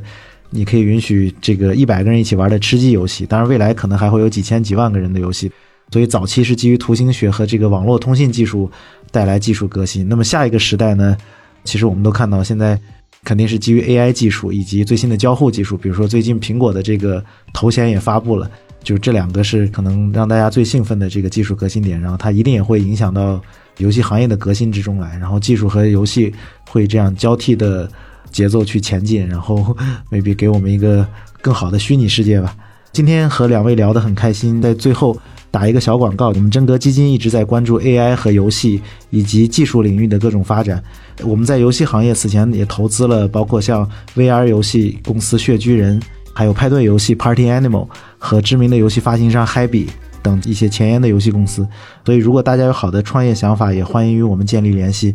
[0.50, 3.26] 你可以允许这个一百个人一起玩的吃鸡游戏。
[3.26, 5.50] 当然，未来可能还会有几千几万个人的游戏。
[5.90, 8.70] 所以早期是基于图形学和这个网络通信技术
[9.10, 10.08] 带来技术革新。
[10.08, 11.16] 那么下一个时代呢？
[11.64, 12.78] 其实我们都看到，现在
[13.24, 15.76] 肯定是基于 AI 技术以及最新的交互技术。
[15.76, 18.50] 比如说最近苹果的这个头衔也发布了，
[18.82, 22.00] 就是这两个是可能让大家最兴奋的这个技术革新点。
[22.00, 23.40] 然后它一定也会影响到。
[23.78, 26.34] 游戏行业的革新之中来，然后技术和游戏
[26.68, 27.88] 会这样交替的
[28.30, 29.76] 节奏去前进，然后
[30.10, 31.06] maybe 给我们一个
[31.40, 32.54] 更好的虚拟世界吧。
[32.92, 35.16] 今天和两位聊得很开心，在最后
[35.50, 38.80] 打一个小广告，我们真格基金一直在关注 AI 和游戏
[39.10, 40.82] 以及技术领域的各种发展。
[41.22, 46.00] 我们在游戏行业此前也投资了，包括像 VR 游戏公司血居人，
[46.32, 47.86] 还有派对游戏 Party Animal
[48.18, 49.86] 和知名的游戏发行商 Happy。
[50.20, 51.66] 等一些前沿的游戏公司，
[52.04, 55.14] 所以如果大家有好的创业想法，也欢迎与我们建立联系。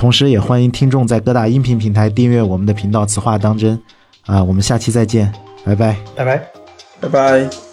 [0.00, 3.78] 同时，也欢迎听众在各大音频平台订阅我们的频道“此话当真”。
[4.24, 5.30] 啊，我们下期再见，
[5.62, 6.42] 拜拜，拜拜，
[7.02, 7.69] 拜拜。